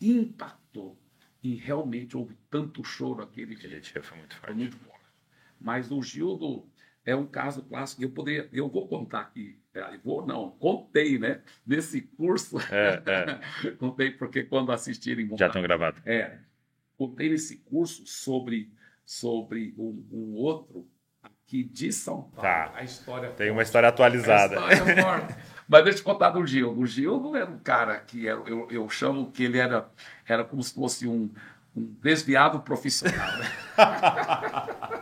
[0.00, 0.96] impactou
[1.42, 3.66] e realmente houve tanto choro aquele dia.
[3.68, 4.58] Aquele dia foi muito Foi forte.
[4.58, 5.04] muito forte.
[5.60, 6.68] Mas o Gildo
[7.04, 8.02] é um caso clássico.
[8.02, 11.40] Eu poderia, eu vou contar aqui, é, eu vou não, contei, né?
[11.66, 13.02] Nesse curso, É,
[13.64, 13.70] é.
[13.78, 16.00] contei porque quando assistirem Já estão gravados.
[16.06, 16.38] É,
[16.96, 18.72] contei nesse curso sobre
[19.04, 20.86] sobre um, um outro
[21.22, 22.42] aqui de São Paulo.
[22.42, 22.72] Tá.
[22.74, 24.62] A história Tem uma história atualizada.
[24.66, 25.34] a história forte.
[25.68, 26.80] Mas deixa eu contar do Gildo.
[26.80, 29.88] O Gildo era um cara que era- eu, eu chamo que ele era,
[30.26, 31.30] era como se fosse um,
[31.76, 33.36] um desviado profissional.
[33.38, 33.46] né?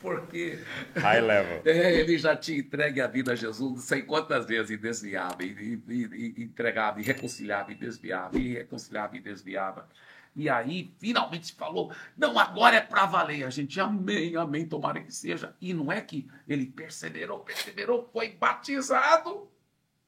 [0.00, 0.58] Porque
[0.94, 1.62] High level.
[1.64, 5.42] é, ele já tinha entregue a vida a Jesus não sei quantas vezes e desviava,
[5.42, 9.88] e- e- e entregava, e reconciliava, e desviava, e reconciliava, e desviava.
[10.36, 13.44] E aí, finalmente falou: não, agora é para valer.
[13.44, 15.56] A gente, amém, amém, tomara que seja.
[15.60, 19.50] E não é que ele perseverou, perseverou, foi batizado.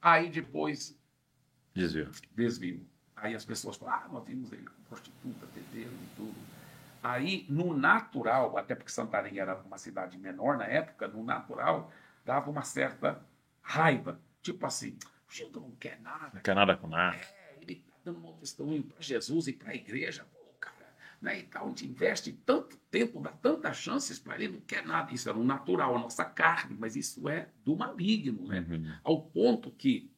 [0.01, 0.97] Aí depois
[1.73, 2.09] Desvio.
[2.35, 2.85] desvio.
[3.15, 6.35] Aí as pessoas falam, ah, nós vimos ele com prostituta, bebeiro e tudo.
[7.01, 11.91] Aí, no natural, até porque Santarém era uma cidade menor na época, no natural,
[12.25, 13.21] dava uma certa
[13.61, 14.19] raiva.
[14.41, 14.97] Tipo assim,
[15.29, 17.15] o Gildo não quer nada, Não quer nada com nada.
[17.15, 17.38] é,
[18.11, 21.69] dando um testemunho para Jesus e para a igreja, pô, cara, né, e tal, a
[21.69, 25.13] gente investe tanto tempo, dá tantas chances para ele, não quer nada.
[25.13, 28.65] Isso é no natural, a nossa carne, mas isso é do maligno, né?
[28.69, 28.93] Uhum.
[29.03, 30.11] ao ponto que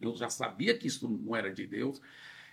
[0.00, 2.00] eu já sabia que isso não era de Deus,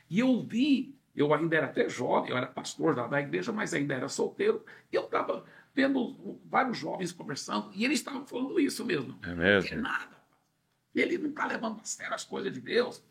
[0.10, 3.74] e eu vi eu ainda era até jovem, eu era pastor da, da igreja, mas
[3.74, 5.44] ainda era solteiro, e eu estava
[5.74, 9.20] vendo vários jovens conversando, e eles estavam falando isso mesmo.
[9.24, 9.62] É mesmo?
[9.62, 10.22] Não quer nada.
[10.94, 13.04] Ele não está levando a sério as coisas de Deus.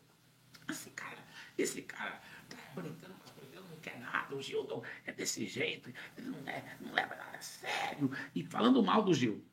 [0.71, 1.17] Esse cara,
[1.57, 4.35] esse cara tá brincando com as coisas, não quer nada.
[4.35, 8.09] O Gildo é desse jeito, ele não, é, não leva nada a sério.
[8.33, 9.43] E falando mal do Gil.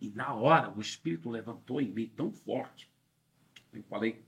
[0.00, 2.90] E na hora o Espírito levantou em mim tão forte.
[3.72, 4.24] Eu falei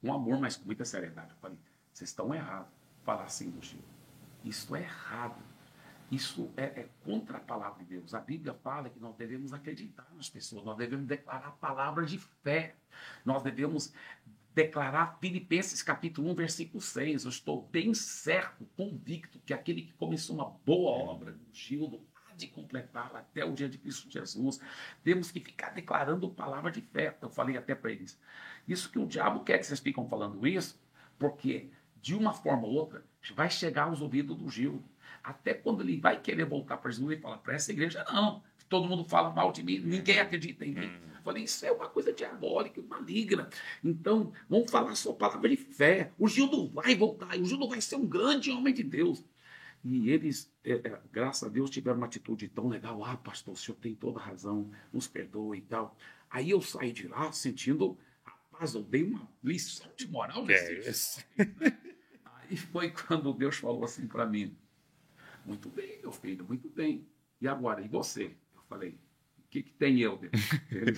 [0.00, 1.30] com amor, mas com muita seriedade.
[1.30, 1.58] Eu falei,
[1.92, 2.72] vocês estão errados
[3.04, 3.82] falar assim do Gil.
[4.44, 5.42] Isso é errado.
[6.10, 8.14] Isso é, é, contra a palavra de Deus.
[8.14, 12.74] A Bíblia fala que nós devemos acreditar nas pessoas, nós devemos declarar palavras de fé,
[13.24, 13.92] nós devemos
[14.62, 17.24] declarar Filipenses capítulo 1, versículo 6.
[17.24, 22.46] Eu estou bem certo, convicto, que aquele que começou uma boa obra, Gildo, há de
[22.46, 24.60] completá-la até o dia de Cristo Jesus.
[25.02, 27.16] Temos que ficar declarando palavra de fé.
[27.22, 28.20] Eu falei até para eles.
[28.68, 30.78] Isso que o diabo quer que vocês ficam falando isso,
[31.18, 31.70] porque
[32.02, 33.04] de uma forma ou outra
[33.34, 34.84] vai chegar aos ouvidos do Gildo.
[35.22, 38.42] Até quando ele vai querer voltar para Jesus e falar para essa igreja, não.
[38.68, 40.92] Todo mundo fala mal de mim, ninguém acredita em mim.
[41.20, 43.48] Eu falei, isso é uma coisa diabólica, maligna.
[43.84, 46.12] Então, vamos falar sua palavra de fé.
[46.18, 49.22] O Gildo vai voltar, o Gildo vai ser um grande homem de Deus.
[49.84, 53.04] E eles, é, é, graças a Deus, tiveram uma atitude tão legal.
[53.04, 55.94] Ah, pastor, o senhor tem toda a razão, nos perdoe e tal.
[56.30, 61.20] Aí eu saí de lá sentindo, rapaz, eu dei uma lição de moral nesse.
[61.36, 61.44] É
[62.24, 64.56] Aí foi quando Deus falou assim para mim:
[65.44, 67.06] muito bem, meu filho, muito bem.
[67.40, 68.36] E agora, e você?
[68.54, 68.98] Eu falei,
[69.50, 70.18] que, que tem eu?
[70.70, 70.96] Ele,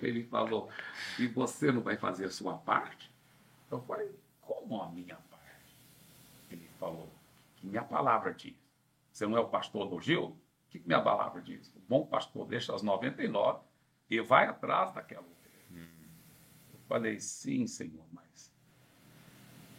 [0.00, 0.70] ele falou,
[1.18, 3.12] e você não vai fazer a sua parte?
[3.70, 5.76] Eu falei, como a minha parte?
[6.50, 7.12] Ele falou,
[7.56, 8.54] que minha palavra diz.
[9.12, 10.24] Você não é o pastor do Gil?
[10.24, 10.36] O
[10.70, 11.68] que, que minha palavra diz?
[11.74, 13.60] O bom pastor deixa as 99
[14.08, 15.90] e vai atrás daquela ovelha.
[16.72, 18.52] Eu falei, sim, Senhor, mas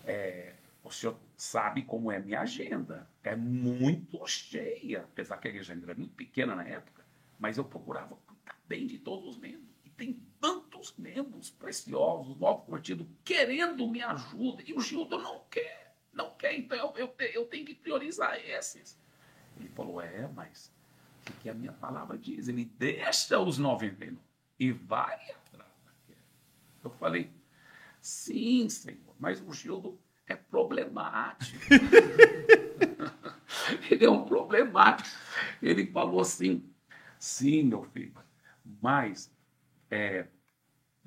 [0.06, 0.54] é,
[0.84, 3.10] o senhor sabe como é minha agenda.
[3.24, 7.03] É muito cheia, apesar que a igreja era muito pequena na época,
[7.44, 9.76] mas eu procurava cuidar bem de todos os membros.
[9.84, 15.94] E tem tantos membros preciosos, novo curtido, querendo me ajuda, e o Gildo não quer,
[16.14, 18.98] não quer, então eu, eu, eu tenho que priorizar esses.
[19.60, 20.74] Ele falou, é, mas
[21.30, 22.48] o que a minha palavra diz?
[22.48, 24.18] Ele deixa os 99
[24.58, 25.70] e vai atrás.
[26.82, 27.30] Eu falei,
[28.00, 31.60] sim, Senhor, mas o Gildo é problemático.
[33.92, 35.10] ele é um problemático.
[35.62, 36.73] Ele falou assim:
[37.24, 38.14] sim, meu filho,
[38.82, 39.34] mas,
[39.90, 40.28] é,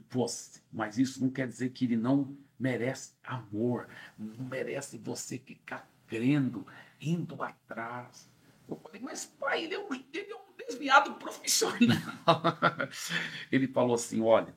[0.08, 3.86] você, mas isso não quer dizer que ele não merece amor,
[4.18, 6.66] não merece você ficar crendo,
[6.98, 8.30] indo atrás.
[8.66, 11.98] Eu falei, mas pai, ele é um, ele é um desviado profissional.
[13.52, 14.56] ele falou assim: olha,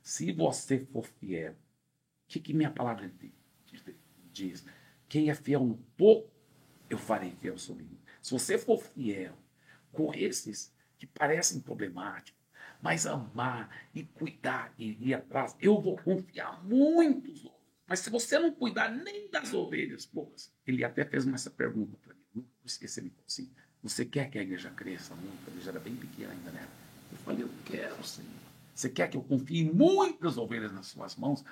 [0.00, 1.56] se você for fiel, o
[2.26, 3.12] que, que minha palavra
[4.32, 4.64] diz?
[5.08, 6.30] quem é fiel no pouco,
[6.88, 7.98] eu farei fiel sobre mim.
[8.22, 9.36] Se você for fiel
[9.92, 12.40] com esses que parecem problemáticos,
[12.80, 17.52] mas amar e cuidar e ir atrás, eu vou confiar muito.
[17.86, 22.14] Mas se você não cuidar nem das ovelhas poucas, ele até fez essa pergunta para
[22.14, 23.50] mim, nunca vou esquecer, ele assim,
[23.82, 25.46] você quer que a igreja cresça muito?
[25.46, 26.66] A igreja era bem pequena ainda, né?
[27.12, 28.30] Eu falei, eu quero, Senhor.
[28.74, 31.44] Você quer que eu confie muitas ovelhas nas suas mãos?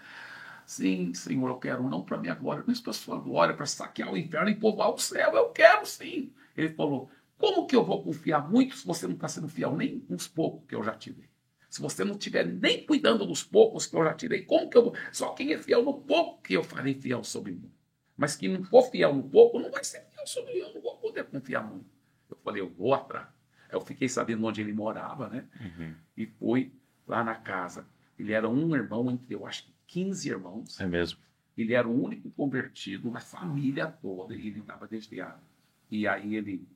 [0.66, 4.12] Sim, Senhor, eu quero não para minha glória, mas para a sua glória, para saquear
[4.12, 5.32] o inferno e povoar o céu.
[5.34, 6.32] Eu quero sim.
[6.56, 10.04] Ele falou: Como que eu vou confiar muito se você não está sendo fiel nem
[10.08, 11.28] uns poucos que eu já tirei?
[11.68, 14.84] Se você não estiver nem cuidando dos poucos que eu já tirei, como que eu
[14.84, 14.94] vou?
[15.12, 17.72] Só quem é fiel no pouco que eu farei fiel sobre mim.
[18.16, 20.60] Mas quem não for fiel no pouco, não vai ser fiel sobre mim.
[20.60, 21.86] Eu não vou poder confiar muito.
[22.30, 23.26] Eu falei: Eu vou atrás.
[23.70, 25.48] Eu fiquei sabendo onde ele morava, né?
[25.60, 25.94] Uhum.
[26.16, 26.72] E fui
[27.08, 27.84] lá na casa.
[28.16, 30.80] Ele era um irmão entre, eu acho que 15 irmãos.
[30.80, 31.18] É mesmo.
[31.56, 35.42] Ele era o único convertido na família toda e ele estava desviado.
[35.90, 36.68] E aí ele.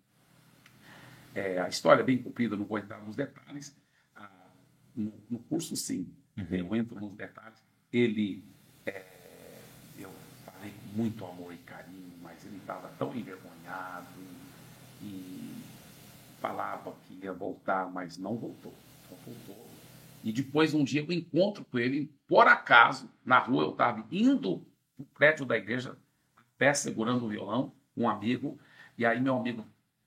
[1.39, 3.76] É, a história é bem comprida, não vou entrar nos detalhes.
[4.14, 4.51] Ah,
[4.95, 6.47] no, no, curso, sim, uhum.
[6.51, 7.62] eu entro nos detalhes.
[7.93, 8.45] Ele.
[8.84, 9.05] É,
[9.99, 10.11] eu
[10.45, 14.07] falei com muito amor e carinho, mas ele estava tão envergonhado
[15.01, 15.64] e, e
[16.41, 18.74] falava que ia voltar, mas não voltou.
[19.11, 19.68] Não voltou
[20.22, 24.66] e depois, um dia, eu encontro com ele, por acaso, na rua, eu estava indo
[24.97, 25.97] para o prédio da igreja,
[26.57, 28.59] pé segurando o violão, um amigo,
[28.97, 29.64] e aí meu amigo,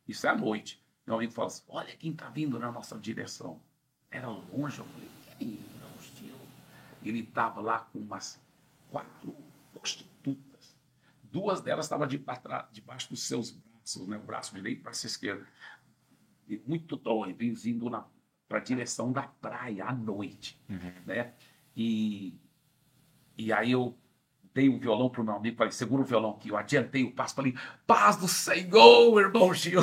[0.07, 3.61] isso é à noite, meu amigo fala assim, olha quem está vindo na nossa direção.
[4.09, 6.39] Era longe, eu falei, quem é o estilo?
[7.03, 8.39] Ele estava lá com umas
[8.89, 9.35] quatro
[9.73, 10.75] prostitutas.
[11.23, 14.17] Duas delas estavam debaixo dos seus braços, né?
[14.17, 15.45] o braço direito e o braço esquerdo.
[16.47, 18.05] E muito doido, vindo na
[18.51, 20.59] para a direção da praia à noite.
[20.69, 20.91] Uhum.
[21.05, 21.33] Né?
[21.73, 22.37] E,
[23.37, 23.97] e aí eu
[24.53, 26.49] dei o violão para o meu amigo, falei, segura o violão aqui.
[26.49, 27.55] Eu adiantei o passo, falei,
[27.87, 29.79] paz do Senhor, irmão Gil.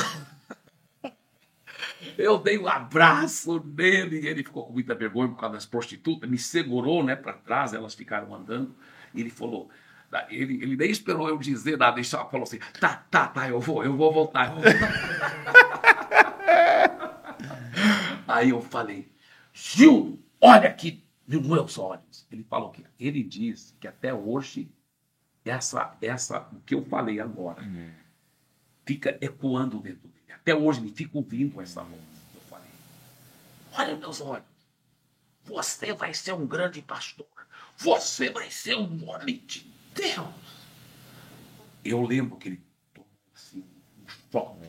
[2.16, 6.28] Eu dei um abraço nele e ele ficou com muita vergonha por causa das prostitutas,
[6.28, 8.74] me segurou né, para trás, elas ficaram andando.
[9.14, 9.68] E ele falou,
[10.28, 13.60] ele, ele nem esperou eu dizer nada, ele só falou assim: tá, tá, tá, eu
[13.60, 14.48] vou, eu vou voltar.
[14.48, 14.92] Eu vou voltar.
[18.28, 19.10] Aí eu falei,
[19.52, 22.26] Gil, olha aqui nos meus olhos.
[22.30, 24.70] Ele falou que ele diz que até hoje
[25.44, 27.90] essa, essa, o que eu falei agora, uhum.
[28.84, 30.17] fica ecoando dentro dele.
[30.40, 32.00] Até hoje ele fica ouvindo essa voz.
[32.34, 32.70] Eu falei,
[33.72, 34.44] olha meus olhos,
[35.44, 37.26] você vai ser um grande pastor.
[37.76, 40.28] Você vai ser um homem de Deus.
[41.84, 42.62] Eu lembro que ele
[42.92, 43.64] tomou assim,
[44.02, 44.68] um choque.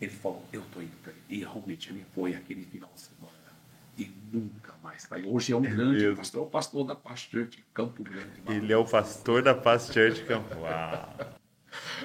[0.00, 1.22] Ele falou, eu estou indo para ele.
[1.28, 3.32] E realmente ele foi aquele final de semana.
[3.96, 5.32] E nunca mais saiu.
[5.32, 6.18] Hoje é um grande Deus.
[6.18, 8.42] pastor, é o pastor da Paz Church Campo Grande.
[8.48, 10.54] Ele é o pastor da Paz Church Campo.
[10.58, 11.36] Uau!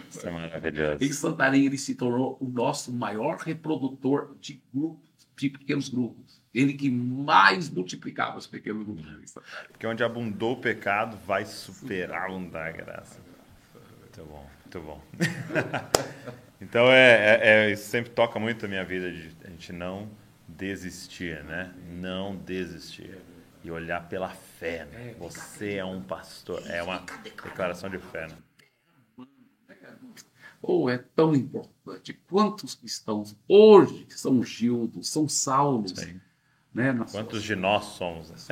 [0.10, 1.04] Isso é maravilhoso.
[1.04, 6.42] Em Santarém ele se tornou o nosso maior reprodutor de grupos, de pequenos grupos.
[6.54, 9.36] Ele que mais multiplicava os pequenos grupos.
[9.70, 13.20] Porque onde abundou o pecado, vai superar abundar a graça.
[14.02, 15.02] Muito bom, muito bom.
[16.60, 20.10] então, é, é, é, isso sempre toca muito a minha vida, de a gente não
[20.48, 21.74] desistir, né?
[21.90, 23.18] Não desistir.
[23.64, 25.16] E olhar pela fé, né?
[25.20, 28.36] Você é um pastor, é uma declaração de fé, né?
[30.62, 32.14] Ou oh, é tão importante.
[32.30, 35.94] Quantos cristãos hoje são Gildos, são Saulos,
[36.74, 36.96] né?
[37.12, 38.32] Quantos de nós somos?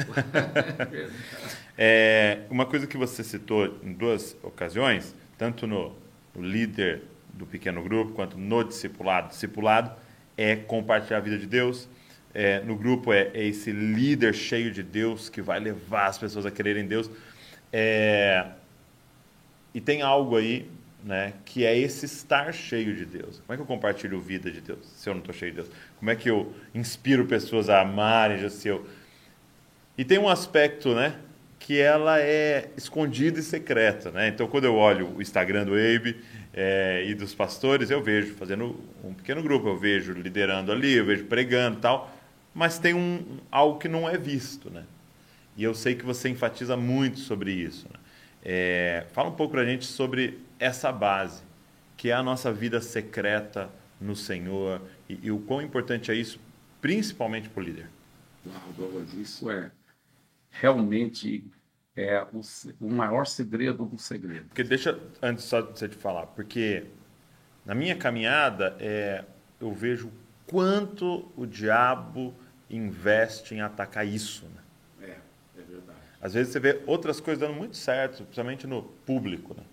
[1.77, 5.95] é, uma coisa que você citou em duas ocasiões, tanto no,
[6.35, 7.03] no líder
[7.33, 9.29] do pequeno grupo quanto no discipulado.
[9.29, 9.91] Discipulado
[10.35, 11.87] é compartilhar a vida de Deus.
[12.33, 16.45] É, no grupo é, é, esse líder cheio de Deus que vai levar as pessoas
[16.45, 17.09] a quererem Deus.
[17.71, 18.51] É,
[19.73, 20.69] e tem algo aí
[21.03, 23.39] né, que é esse estar cheio de Deus.
[23.45, 25.71] Como é que eu compartilho vida de Deus se eu não estou cheio de Deus?
[25.97, 28.85] Como é que eu inspiro pessoas a amarem se eu...
[29.97, 31.15] E tem um aspecto, né,
[31.59, 34.29] que ela é escondida e secreta, né?
[34.29, 36.17] Então, quando eu olho o Instagram do Abe
[36.53, 41.05] é, e dos pastores, eu vejo fazendo um pequeno grupo, eu vejo liderando ali, eu
[41.05, 42.15] vejo pregando tal,
[42.55, 44.83] mas tem um, algo que não é visto, né?
[45.57, 47.85] E eu sei que você enfatiza muito sobre isso.
[47.91, 47.99] Né?
[48.43, 51.43] É, fala um pouco para a gente sobre essa base,
[51.95, 56.39] que é a nossa vida secreta no Senhor e, e o quão importante é isso,
[56.81, 57.89] principalmente para o líder.
[58.75, 59.71] Douglas, isso é
[60.49, 61.43] realmente
[61.95, 62.41] é o,
[62.79, 64.45] o, maior segredo do segredo.
[64.45, 66.85] Porque deixa, antes só de você te falar, porque
[67.65, 69.25] na minha caminhada é,
[69.59, 70.09] eu vejo
[70.47, 72.33] quanto o diabo
[72.69, 74.45] investe em atacar isso.
[74.45, 74.61] Né?
[75.55, 75.99] É, é verdade.
[76.21, 79.63] Às vezes você vê outras coisas dando muito certo, principalmente no público, né?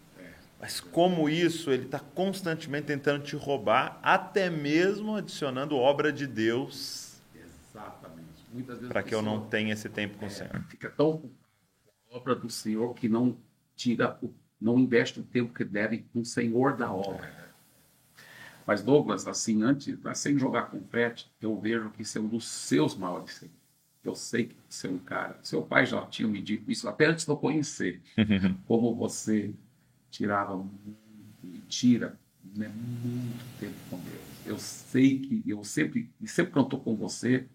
[0.59, 7.21] Mas como isso, ele está constantemente tentando te roubar, até mesmo adicionando obra de Deus.
[7.35, 8.27] Exatamente.
[8.53, 10.65] Muitas vezes para que eu não tenha esse tempo com é, o Senhor.
[10.69, 11.31] Fica tão
[12.11, 13.37] obra do Senhor que não
[13.75, 14.19] tira,
[14.61, 17.47] não investe o tempo que deve com o Senhor da obra.
[18.67, 22.97] Mas Douglas, assim, antes, sem jogar confete, eu vejo que isso é um dos seus
[22.97, 23.45] maiores.
[24.03, 25.39] Eu sei que você é um cara.
[25.43, 28.01] Seu pai já tinha me dito isso até antes de eu conhecer.
[28.67, 29.55] como você
[30.17, 30.65] tirava
[31.43, 32.19] e tira
[32.55, 34.23] né, muito tempo com Deus.
[34.45, 37.47] Eu sei que eu sempre, sempre quando estou com você,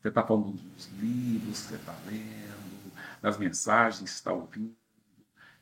[0.00, 2.92] você está falando dos livros que você está lendo,
[3.22, 4.74] das mensagens que está ouvindo,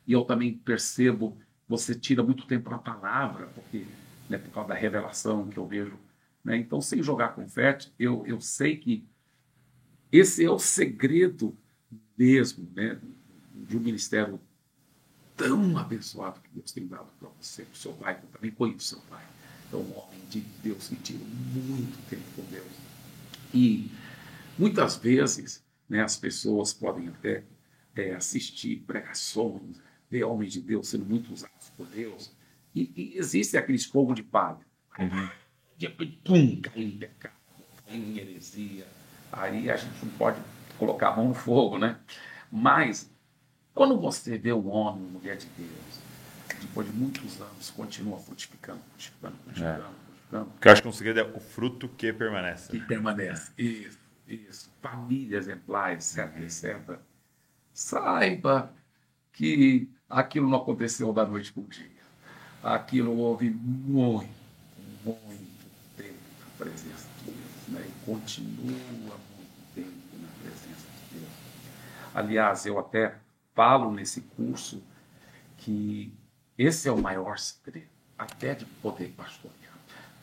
[0.05, 1.37] e eu também percebo
[1.67, 3.85] você tira muito tempo na palavra, porque
[4.29, 5.99] né, por causa da revelação que eu vejo.
[6.43, 6.57] Né?
[6.57, 9.05] Então, sem jogar confete, eu, eu sei que
[10.11, 11.57] esse é o segredo
[12.17, 12.99] mesmo né,
[13.53, 14.39] de um ministério
[15.37, 18.95] tão abençoado que Deus tem dado para você, para o seu pai, eu também conheço
[18.95, 19.23] seu pai.
[19.71, 22.65] É um homem de Deus que tira muito tempo com Deus.
[23.53, 23.91] E
[24.57, 27.43] muitas vezes né, as pessoas podem até
[27.95, 29.79] é, assistir pregações,
[30.09, 32.35] ver homens de Deus sendo muito usados por Deus.
[32.73, 34.65] E, e existe aquele fogo de palha.
[34.97, 35.29] Uhum.
[35.77, 37.33] De pum, cai em pecado,
[37.85, 38.87] cai em heresia.
[39.31, 40.41] Aí a gente não pode
[40.79, 41.99] colocar a mão no fogo, né?
[42.51, 43.11] Mas
[43.77, 45.99] quando você vê um homem, uma mulher de Deus,
[46.59, 49.93] depois de muitos anos, continua frutificando, frutificando, frutificando, é.
[50.05, 50.45] frutificando.
[50.51, 52.71] Porque eu acho que o segredo é o fruto que permanece.
[52.71, 53.51] Que permanece.
[53.55, 54.69] Isso, isso.
[54.81, 56.43] Família exemplar, etc, uhum.
[56.43, 56.99] etc.
[57.71, 58.73] Saiba
[59.31, 61.85] que aquilo não aconteceu da noite para o dia.
[62.63, 64.27] Aquilo houve muito,
[65.05, 65.65] muito
[65.95, 67.67] tempo na presença de Deus.
[67.67, 67.87] Né?
[67.87, 71.31] E continua muito tempo na presença de Deus.
[72.15, 73.15] Aliás, eu até
[73.57, 74.83] falo nesse curso
[75.57, 76.13] que
[76.55, 79.73] esse é o maior segredo, até de poder pastorear,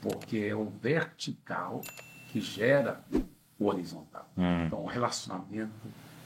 [0.01, 1.81] porque é o vertical
[2.29, 3.05] que gera
[3.59, 4.31] o horizontal.
[4.37, 4.67] Hum.
[4.67, 5.73] Então, o relacionamento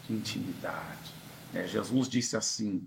[0.07, 1.15] de intimidade.
[1.51, 1.67] Né?
[1.67, 2.87] Jesus disse assim,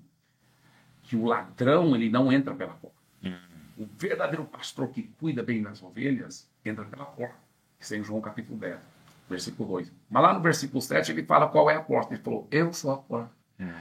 [1.01, 2.97] que o ladrão ele não entra pela porta.
[3.23, 3.35] Hum.
[3.75, 7.39] O verdadeiro pastor que cuida bem das ovelhas entra pela porta.
[7.79, 8.79] Isso é em João capítulo 10,
[9.27, 9.91] versículo 2.
[10.07, 12.13] Mas lá no versículo 7 ele fala qual é a porta.
[12.13, 13.31] Ele falou, eu sou a porta.
[13.59, 13.71] Hum.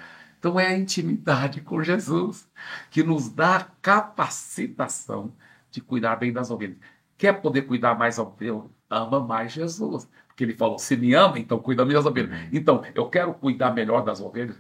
[0.40, 2.48] Então é a intimidade com Jesus
[2.90, 5.34] que nos dá capacitação
[5.70, 6.78] de cuidar bem das ovelhas.
[7.18, 8.70] Quer poder cuidar mais ao teu?
[8.88, 10.08] Ama mais Jesus.
[10.26, 12.48] Porque ele falou: se me ama, então cuida das ovelhas.
[12.50, 14.56] Então, eu quero cuidar melhor das ovelhas.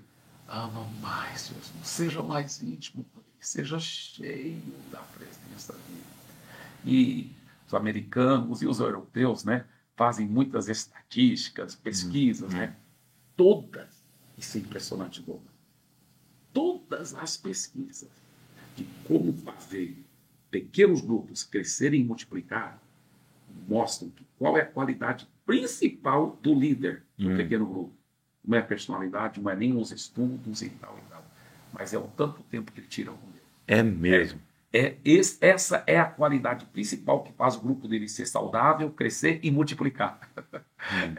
[0.46, 1.72] Ama mais Jesus.
[1.82, 3.06] Seja mais íntimo.
[3.40, 4.60] Seja cheio
[4.92, 6.04] da presença dele.
[6.84, 7.34] E
[7.66, 9.64] os americanos e os europeus, né?
[9.96, 12.58] Fazem muitas estatísticas, pesquisas, uhum.
[12.58, 12.76] né?
[13.34, 14.04] Todas.
[14.36, 15.49] Isso é impressionante, Douglas
[16.52, 18.08] todas as pesquisas
[18.76, 19.96] de como fazer
[20.50, 22.80] pequenos grupos crescerem e multiplicar
[23.68, 27.36] mostram que qual é a qualidade principal do líder do hum.
[27.36, 27.92] pequeno grupo.
[28.44, 31.24] Não é a personalidade, não é nem os estudos e tal e tal,
[31.72, 33.44] mas é o tanto tempo que ele tira com Deus.
[33.66, 34.40] É mesmo.
[34.72, 38.90] É, é esse, essa é a qualidade principal que faz o grupo dele ser saudável,
[38.90, 40.20] crescer e multiplicar.
[40.36, 40.40] Hum.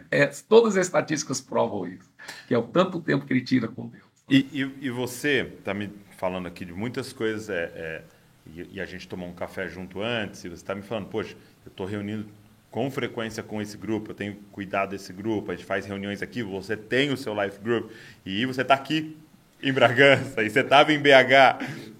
[0.09, 2.11] É, todas as estatísticas provam isso,
[2.47, 4.10] que é o tanto tempo que ele tira com Deus.
[4.31, 8.03] E, e, e você está me falando aqui de muitas coisas, é, é
[8.47, 11.35] e, e, a gente tomou um café junto antes, e você está me falando, poxa,
[11.65, 12.25] eu estou reunindo
[12.71, 16.41] com frequência com esse grupo, eu tenho cuidado desse grupo, a gente faz reuniões aqui,
[16.41, 17.91] você tem o seu life group,
[18.25, 19.17] e você está aqui
[19.61, 21.59] em Bragança, e você estava em BH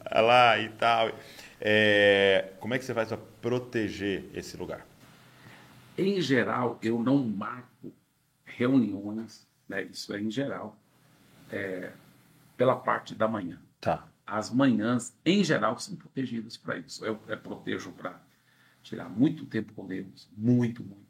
[0.10, 1.12] lá e tal.
[1.60, 4.88] É, como é que você faz para proteger esse lugar?
[5.98, 7.92] Em geral, eu não marco
[8.46, 10.78] reuniões, né, isso é em geral,
[11.52, 11.92] é,
[12.62, 13.60] pela parte da manhã.
[13.80, 14.08] Tá.
[14.24, 17.04] As manhãs, em geral, são protegidas para isso.
[17.04, 18.22] Eu, eu protejo para
[18.84, 21.10] tirar muito tempo com Deus, muito, muito.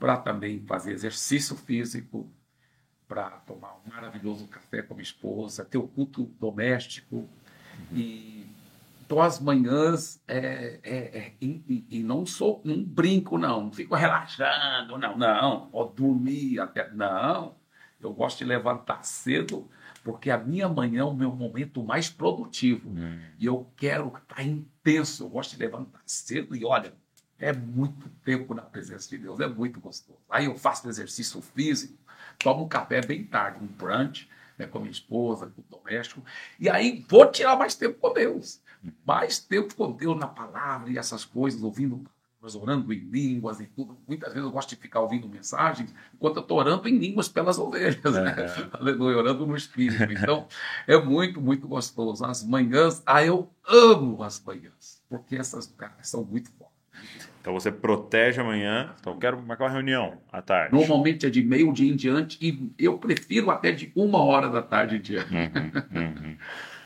[0.00, 2.32] Para também fazer exercício físico,
[3.06, 7.16] para tomar um maravilhoso café com a minha esposa, ter o culto doméstico.
[7.16, 7.28] Uhum.
[7.92, 8.46] E
[9.04, 13.94] então as manhãs é, é, é e, e, não sou não brinco não, não fico
[13.94, 17.56] relaxando, não, não, ou dormir até não.
[18.00, 19.68] Eu gosto de levantar cedo
[20.02, 22.88] porque a minha manhã é o meu momento mais produtivo.
[22.88, 23.20] Hum.
[23.38, 25.24] E eu quero estar tá intenso.
[25.24, 26.92] Eu gosto de levantar cedo e olha,
[27.38, 30.20] é muito tempo na presença de Deus, é muito gostoso.
[30.30, 31.98] Aí eu faço exercício físico,
[32.38, 36.22] tomo um café bem tarde, um brunch, né, com a minha esposa, com o doméstico,
[36.60, 38.60] e aí vou tirar mais tempo com Deus.
[39.04, 42.04] Mais tempo com Deus na palavra e essas coisas, ouvindo
[42.42, 43.96] mas orando em línguas e tudo.
[44.06, 47.56] Muitas vezes eu gosto de ficar ouvindo mensagens enquanto eu estou orando em línguas pelas
[47.56, 48.34] ovelhas, né?
[48.36, 48.76] É.
[48.76, 50.02] Aleluia, orando no Espírito.
[50.12, 50.48] Então,
[50.88, 52.24] é muito, muito gostoso.
[52.24, 56.72] As manhãs, ah, eu amo as manhãs, porque essas caras são muito fortes.
[57.40, 58.92] Então você protege amanhã.
[59.00, 60.74] Então eu quero marcar uma reunião à tarde.
[60.74, 64.62] Normalmente é de meio dia em diante e eu prefiro até de uma hora da
[64.62, 65.32] tarde em diante.
[65.32, 66.36] Uhum, uhum.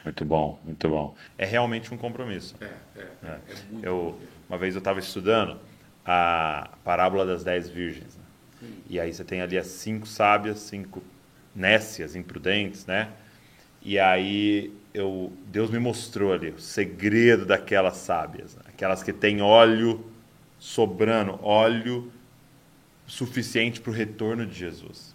[0.05, 1.17] Muito bom, muito bom.
[1.37, 2.55] É realmente um compromisso.
[2.61, 3.29] É, é, é.
[3.29, 3.41] é
[3.83, 4.17] eu,
[4.49, 5.59] uma vez eu estava estudando
[6.05, 8.17] a parábola das dez virgens.
[8.17, 8.69] Né?
[8.89, 11.03] E aí você tem ali as cinco sábias, cinco
[11.55, 13.09] nécias, imprudentes, né?
[13.83, 18.63] E aí eu, Deus me mostrou ali o segredo daquelas sábias, né?
[18.69, 20.05] aquelas que têm óleo
[20.59, 22.13] sobrando, óleo
[23.07, 25.15] suficiente para o retorno de Jesus,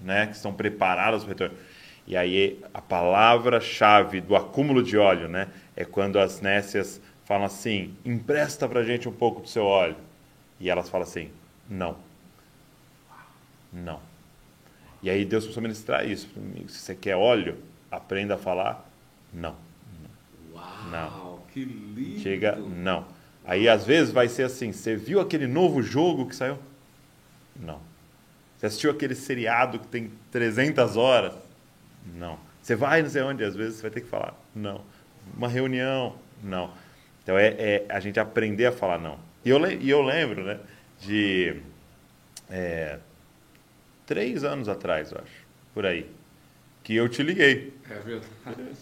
[0.00, 0.26] né?
[0.26, 1.56] Que estão preparadas para o retorno.
[2.06, 5.48] E aí a palavra-chave do acúmulo de óleo, né?
[5.76, 7.00] É quando as nécias
[7.30, 9.94] falam assim: empresta para gente um pouco do seu óleo.
[10.58, 11.30] E elas falam assim:
[11.68, 11.96] não.
[13.72, 14.00] Não.
[15.00, 16.28] E aí Deus começou a ministrar isso.
[16.66, 17.56] Se você quer óleo,
[17.88, 18.84] aprenda a falar
[19.32, 19.54] não.
[20.52, 21.38] Uau, não.
[21.52, 22.18] que lindo.
[22.18, 23.06] Chega, não.
[23.44, 26.58] Aí às vezes vai ser assim: você viu aquele novo jogo que saiu?
[27.54, 27.80] Não.
[28.58, 31.34] Você assistiu aquele seriado que tem 300 horas?
[32.12, 32.40] Não.
[32.60, 34.80] Você vai não sei onde, às vezes você vai ter que falar não.
[35.36, 36.16] Uma reunião?
[36.42, 36.72] Não.
[37.22, 39.18] Então é, é, a gente aprender a falar não.
[39.44, 40.58] E eu, e eu lembro, né,
[41.00, 41.56] de
[42.50, 42.98] é,
[44.06, 46.10] três anos atrás, eu acho, por aí,
[46.82, 47.72] que eu te liguei.
[47.88, 48.76] É verdade.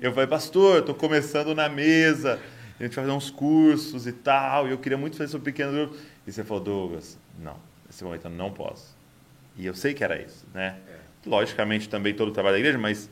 [0.00, 2.40] Eu falei, pastor, estou começando na mesa,
[2.78, 5.72] a gente vai fazer uns cursos e tal, e eu queria muito fazer sobre pequeno
[5.72, 5.96] grupo.
[6.26, 7.56] E você falou, Douglas, não,
[7.86, 8.96] nesse momento eu não posso.
[9.56, 10.76] E eu sei que era isso, né?
[10.88, 11.28] É.
[11.28, 13.08] Logicamente também todo o trabalho da igreja, mas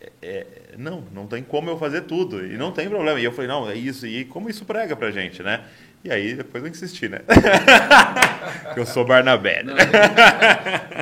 [0.00, 2.44] é, é, não, não tem como eu fazer tudo.
[2.44, 3.18] E não tem problema.
[3.20, 4.06] E eu falei, não, é isso.
[4.06, 5.64] E como isso prega pra gente, né?
[6.04, 7.20] E aí depois eu insisti, né?
[8.76, 9.62] eu sou Barnabé.
[9.62, 9.74] Né?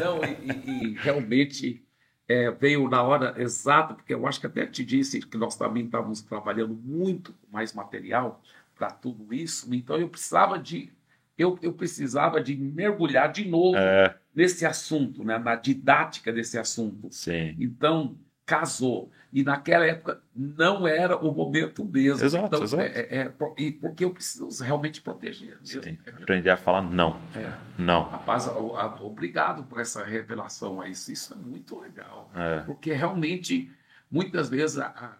[0.00, 1.82] Não, não e, e, realmente
[2.28, 5.84] é, veio na hora exata, porque eu acho que até te disse que nós também
[5.84, 8.40] estávamos trabalhando muito mais material
[8.74, 10.90] para tudo isso, então eu precisava de
[11.36, 17.08] eu, eu precisava de mergulhar de novo É, nesse assunto, né, na didática desse assunto.
[17.10, 17.56] sim.
[17.58, 18.16] Então,
[18.46, 19.10] casou.
[19.32, 22.24] E naquela época não era o momento mesmo.
[22.24, 22.82] Exato, então, exato.
[22.82, 25.58] É, é- é e porque eu preciso realmente proteger.
[25.64, 25.98] sim.
[26.06, 27.18] Aprender a falar não.
[27.34, 27.52] É.
[27.76, 28.04] Não.
[28.10, 28.56] Rapaz, a-
[29.02, 30.92] obrigado por essa revelação aí.
[30.92, 32.30] Isso, isso é muito legal.
[32.34, 32.60] É.
[32.60, 33.70] Porque realmente,
[34.08, 35.12] muitas vezes, a, a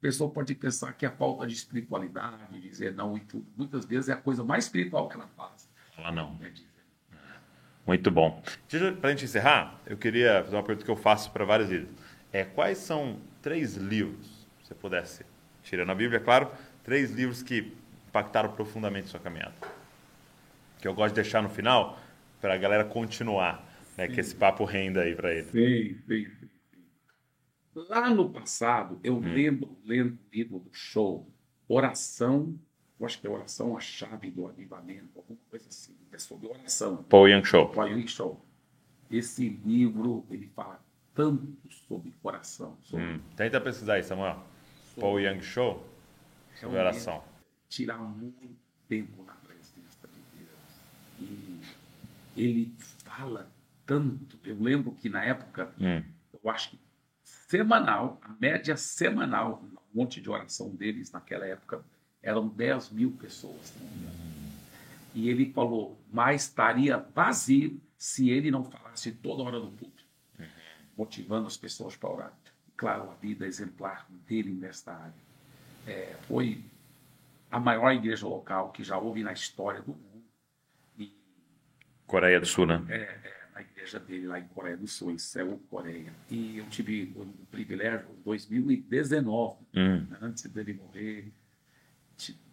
[0.00, 3.46] pessoa pode pensar que é falta de espiritualidade, dizer não e tudo.
[3.56, 5.68] Muitas vezes é a coisa mais espiritual que ela faz.
[5.96, 6.38] Falar não.
[6.40, 6.66] É dizer.
[7.84, 8.42] Muito bom.
[9.00, 11.88] Para a gente encerrar, eu queria fazer uma pergunta que eu faço para vários vídeos.
[12.32, 14.26] É, quais são três livros,
[14.62, 15.24] se você pudesse,
[15.62, 16.50] tirando a Bíblia, é claro,
[16.82, 17.72] três livros que
[18.08, 19.54] impactaram profundamente sua caminhada?
[20.80, 21.98] Que eu gosto de deixar no final
[22.40, 23.64] para a galera continuar,
[23.96, 25.50] né, que esse papo renda aí para ele.
[25.50, 26.48] Sei, sei, sei.
[27.74, 31.30] Lá no passado, eu lembro lendo o livro do show,
[31.68, 32.58] Oração,
[32.98, 37.02] eu acho que é Oração, a Chave do Avivamento, alguma coisa assim, é sobre oração.
[37.04, 37.68] Paul Young Show.
[37.68, 38.42] Paul Young Show.
[39.10, 40.82] Esse livro, ele fala
[41.16, 41.56] tanto
[41.88, 44.40] sobre oração, sobre, Hum, Tenta pesquisar aí, Samuel.
[45.00, 45.74] Paul Young Show
[46.54, 47.24] sobre realmente oração.
[47.68, 48.48] tirar muito
[48.88, 50.60] tempo na presença de Deus.
[51.20, 51.60] E
[52.36, 53.50] ele fala
[53.84, 54.38] tanto.
[54.44, 56.02] Eu lembro que na época, Hum,
[56.42, 56.80] eu acho que
[57.24, 59.62] semanal, a média semanal,
[59.94, 61.82] um monte de oração deles naquela época,
[62.22, 63.72] eram 10 mil pessoas.
[63.80, 64.26] me engano.
[65.14, 69.95] E ele falou, mas estaria vazio se ele não falasse toda hora do culto,
[70.96, 72.32] motivando as pessoas para orar.
[72.76, 75.26] Claro, a vida exemplar dele nesta área.
[75.86, 76.64] É, foi
[77.50, 80.24] a maior igreja local que já houve na história do mundo.
[80.98, 81.12] E
[82.06, 82.78] Coreia do Sul, né?
[83.54, 86.12] na igreja dele lá em Coreia do Sul, em Seul, Coreia.
[86.30, 91.32] E eu tive o privilégio, em 2019, Hum, antes dele morrer,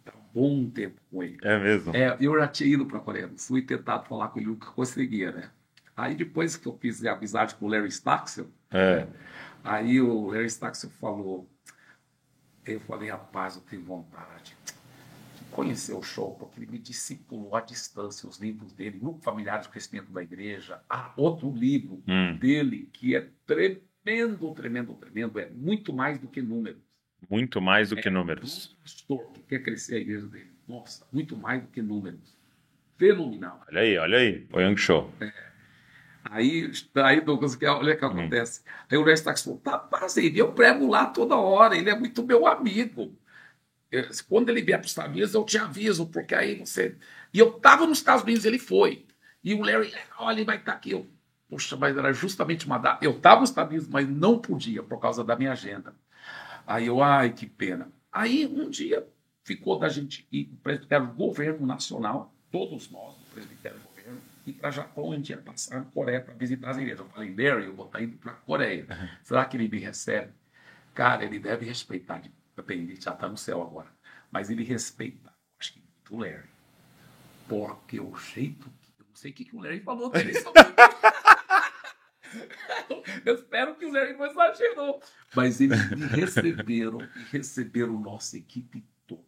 [0.06, 1.38] dar um bom tempo com ele.
[1.42, 1.94] é mesmo.
[1.96, 4.48] É, eu já tinha ido para a Coreia do Sul e tentado falar com ele,
[4.48, 5.52] nunca conseguia, né?
[5.96, 9.08] Aí depois que eu fiz a amizade com o Larry Staxel, É.
[9.64, 11.48] aí o Larry Staxel falou,
[12.66, 17.62] eu falei, rapaz, eu tenho vontade de conhecer o show, porque ele me discipulou à
[17.62, 22.90] distância, os livros dele, Grupo Familiar de Crescimento da Igreja, há outro livro Hum, dele
[22.92, 26.82] que é tremendo, tremendo, tremendo, é muito mais do que números.
[27.30, 28.76] muito mais do que Um números.
[28.82, 32.36] pastor que quer crescer a igreja dele, nossa, muito mais do que números.
[32.98, 33.62] Fenomenal.
[33.68, 34.40] Olha aí, olha aí.
[34.46, 35.12] Paul Young Show.
[36.34, 37.98] Aí, aí Douglas, que- olha o Hum.
[37.98, 38.62] que acontece.
[38.90, 42.24] Aí o Leslie falou, tá, mas ele, eu prego lá toda hora, ele é muito
[42.26, 43.16] meu amigo.
[43.92, 46.96] Eu- Quando ele vier para os Estados Unidos, eu te aviso, porque aí você...
[47.32, 49.06] E eu estava nos Estados Unidos, ele foi.
[49.44, 50.92] E o Larry, olha, ele vai estar aqui.
[50.92, 51.06] Eu,
[51.50, 53.06] Poxa, mas era justamente uma data.
[53.06, 55.94] Eu estava nos Estados Unidos, mas não podia, por causa da minha agenda.
[56.66, 57.90] Aí eu, ai, que pena.
[58.12, 59.06] Aí um dia
[59.44, 63.78] ficou da gente ir para o presbitério governo nacional, todos nós, do presbitério
[64.46, 67.00] ir para Japão, a gente ia passar na Coreia para visitar as igrejas.
[67.00, 68.88] Eu falei, Larry, eu vou estar indo para a Coreia.
[69.22, 70.34] Será que ele me recebe?
[70.94, 72.22] Cara, ele deve respeitar.
[72.66, 73.92] Bem, ele já está no céu agora.
[74.32, 76.50] Mas ele respeita, acho que muito o Larry.
[77.48, 78.94] Porque o jeito que.
[79.00, 80.34] Eu não sei o que, que o Larry falou dele
[83.26, 85.00] Eu espero que o Larry não exagerou.
[85.36, 89.24] Mas eles me receberam e receberam nossa equipe toda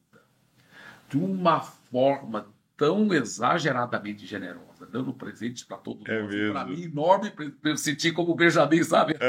[1.10, 6.10] de uma forma tão exageradamente generosa, dando presentes para todo mundo.
[6.10, 6.54] É mesmo.
[6.54, 9.14] Para mim, enorme, pra eu sentir como o Benjamin, sabe?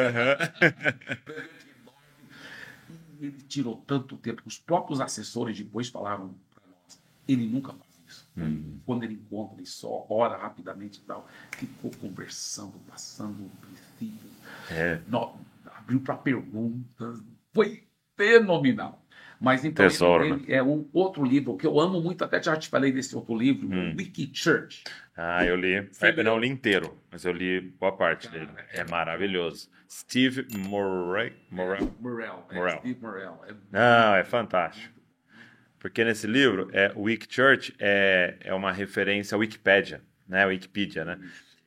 [3.19, 4.43] E ele tirou tanto tempo.
[4.45, 7.01] Os próprios assessores depois falaram para nós.
[7.27, 8.29] Ele nunca faz isso.
[8.85, 11.27] Quando ele encontra, ele só ora rapidamente e tal.
[11.53, 14.33] Ficou conversando, passando princípios.
[14.71, 15.01] É.
[15.09, 15.35] No-
[15.65, 17.23] abriu para perguntas.
[17.55, 17.85] Foi
[18.19, 19.03] fenomenal.
[19.41, 22.69] Mas então Tesouro, ele é um outro livro que eu amo muito, até já te
[22.69, 23.95] falei desse outro livro, Hum.
[23.97, 24.85] Wiki Church.
[25.17, 25.81] Ah, eu li.
[25.91, 28.47] Você Eu não li inteiro, mas eu li boa parte dele.
[28.47, 29.71] Cara, É maravilhoso.
[29.89, 31.33] Steve Murray.
[31.51, 31.89] Murray.
[32.01, 32.47] Morel.
[32.53, 32.75] Morel.
[32.75, 33.41] É, Steve Morel.
[33.49, 34.95] É Não, é fantástico.
[35.79, 40.45] Porque nesse livro, é, o Wiki Church é, é uma referência à Wikipédia, né?
[40.45, 41.19] Wikipedia, né?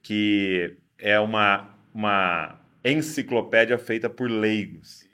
[0.02, 5.08] Que é uma, uma enciclopédia feita por leigos.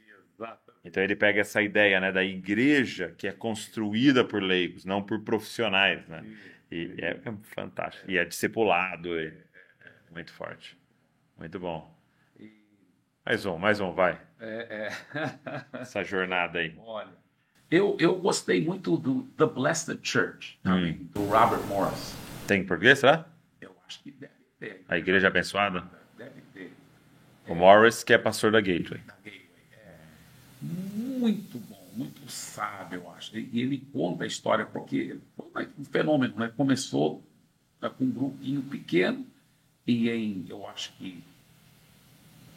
[0.86, 5.20] Então ele pega essa ideia, né, da igreja que é construída por leigos, não por
[5.22, 6.24] profissionais, né?
[6.72, 8.10] E é, é fantástico.
[8.10, 10.78] E é discipulado, e- é muito forte.
[11.38, 11.94] Muito bom.
[13.26, 14.22] Mais um, mais um, vai.
[14.40, 14.90] É,
[15.74, 15.80] é.
[15.82, 16.76] Essa jornada aí.
[16.78, 17.10] Olha,
[17.72, 22.16] eu, eu gostei muito do The Blessed Church, também, do Robert Morris.
[22.48, 23.26] Tem em português, será?
[23.60, 24.86] Eu acho que deve ter.
[24.88, 25.84] A igreja abençoada?
[26.16, 26.72] Deve ter.
[27.48, 29.02] O Morris, que é pastor da Gateway.
[29.02, 29.45] Da Gateway.
[30.72, 31.20] É.
[31.20, 33.38] Muito bom, muito sábio, eu acho.
[33.38, 35.18] E ele conta a história, porque
[35.54, 36.52] foi um fenômeno, né?
[36.56, 37.24] Começou
[37.82, 39.26] né, com um grupinho pequeno,
[39.88, 41.24] e em, eu acho que,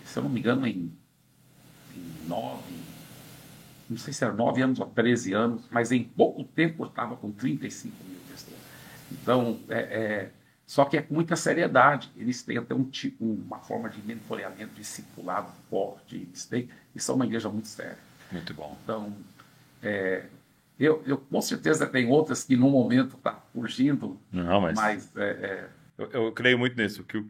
[0.04, 0.92] se eu não me engano, em,
[1.94, 2.74] em nove,
[3.88, 7.30] não sei se era nove anos ou 13 anos, mas em pouco tempo estava com
[7.30, 8.58] 35 mil pessoas.
[9.10, 10.32] Então, é, é,
[10.68, 12.12] só que é com muita seriedade.
[12.14, 16.16] Eles têm até um tipo, uma forma de mentoreamento discipulado forte.
[16.16, 17.96] Eles, têm, eles são uma igreja muito séria.
[18.30, 18.76] Muito bom.
[18.84, 19.16] Então,
[19.82, 20.26] é,
[20.78, 25.30] eu, eu com certeza tem outras que no momento está surgindo, Não, mas, mas é,
[25.30, 27.00] é, eu, eu creio muito nisso.
[27.00, 27.24] O que,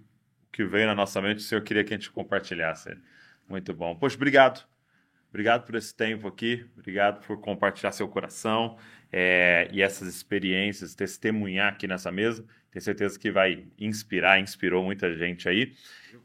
[0.51, 2.99] que veio na nossa mente, o senhor queria que a gente compartilhasse.
[3.49, 3.95] Muito bom.
[3.95, 4.67] Poxa, obrigado.
[5.29, 8.79] Obrigado por esse tempo aqui, obrigado por compartilhar seu coração
[9.13, 12.45] é, e essas experiências, testemunhar aqui nessa mesa.
[12.71, 15.75] Tenho certeza que vai inspirar, inspirou muita gente aí.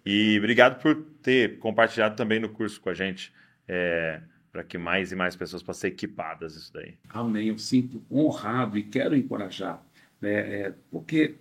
[0.06, 3.34] E obrigado por ter compartilhado também no curso com a gente,
[3.68, 4.22] é,
[4.52, 6.98] para que mais e mais pessoas possam ser equipadas isso daí.
[7.10, 7.48] Amém.
[7.48, 9.84] Eu sinto honrado e quero encorajar,
[10.22, 11.36] né, é, porque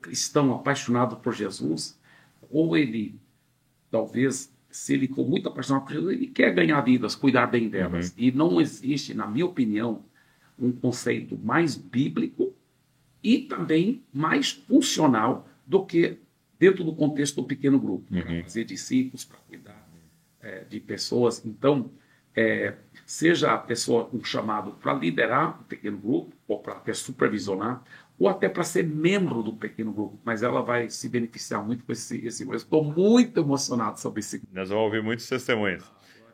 [0.00, 1.98] cristão apaixonado por Jesus,
[2.50, 3.18] ou ele
[3.90, 8.10] talvez se ele for muito apaixonado por Jesus, ele quer ganhar vidas, cuidar bem delas.
[8.10, 8.14] Uhum.
[8.18, 10.04] E não existe, na minha opinião,
[10.58, 12.54] um conceito mais bíblico
[13.22, 16.18] e também mais funcional do que
[16.58, 18.22] dentro do contexto do pequeno grupo, uhum.
[18.22, 19.88] para fazer discípulos, para cuidar
[20.42, 21.42] é, de pessoas.
[21.44, 21.90] Então,
[22.34, 22.74] é,
[23.06, 27.82] seja a pessoa um chamado para liderar um pequeno grupo ou para supervisionar,
[28.18, 31.92] ou até para ser membro do pequeno grupo, mas ela vai se beneficiar muito com
[31.92, 34.42] esse, esse eu estou muito emocionado sobre esse.
[34.52, 35.84] Nós vamos ouvir muitos testemunhos.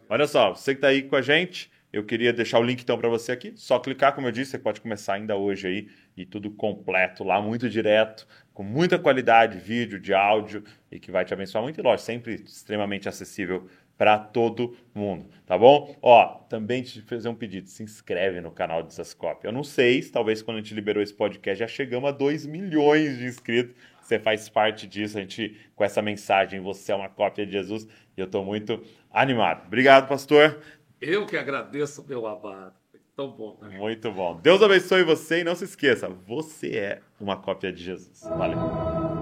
[0.08, 2.96] Olha só, você que está aí com a gente, eu queria deixar o link então
[2.96, 3.52] para você aqui.
[3.56, 7.40] Só clicar, como eu disse, você pode começar ainda hoje aí e tudo completo lá,
[7.40, 11.80] muito direto, com muita qualidade, vídeo, de áudio e que vai te abençoar muito.
[11.80, 15.96] E lógico, sempre extremamente acessível para todo mundo, tá bom?
[16.02, 19.46] Ó, também te fazer um pedido, se inscreve no canal de Zascope.
[19.46, 23.18] Eu não sei, talvez quando a gente liberou esse podcast já chegamos a 2 milhões
[23.18, 23.74] de inscritos.
[24.00, 27.86] Você faz parte disso, a gente com essa mensagem, você é uma cópia de Jesus,
[28.16, 29.66] e eu estou muito animado.
[29.66, 30.60] Obrigado, pastor.
[31.00, 32.74] Eu que agradeço, meu amado.
[33.14, 33.58] Tão bom.
[33.60, 33.76] Né?
[33.78, 34.40] Muito bom.
[34.40, 38.22] Deus abençoe você e não se esqueça, você é uma cópia de Jesus.
[38.22, 39.21] Valeu.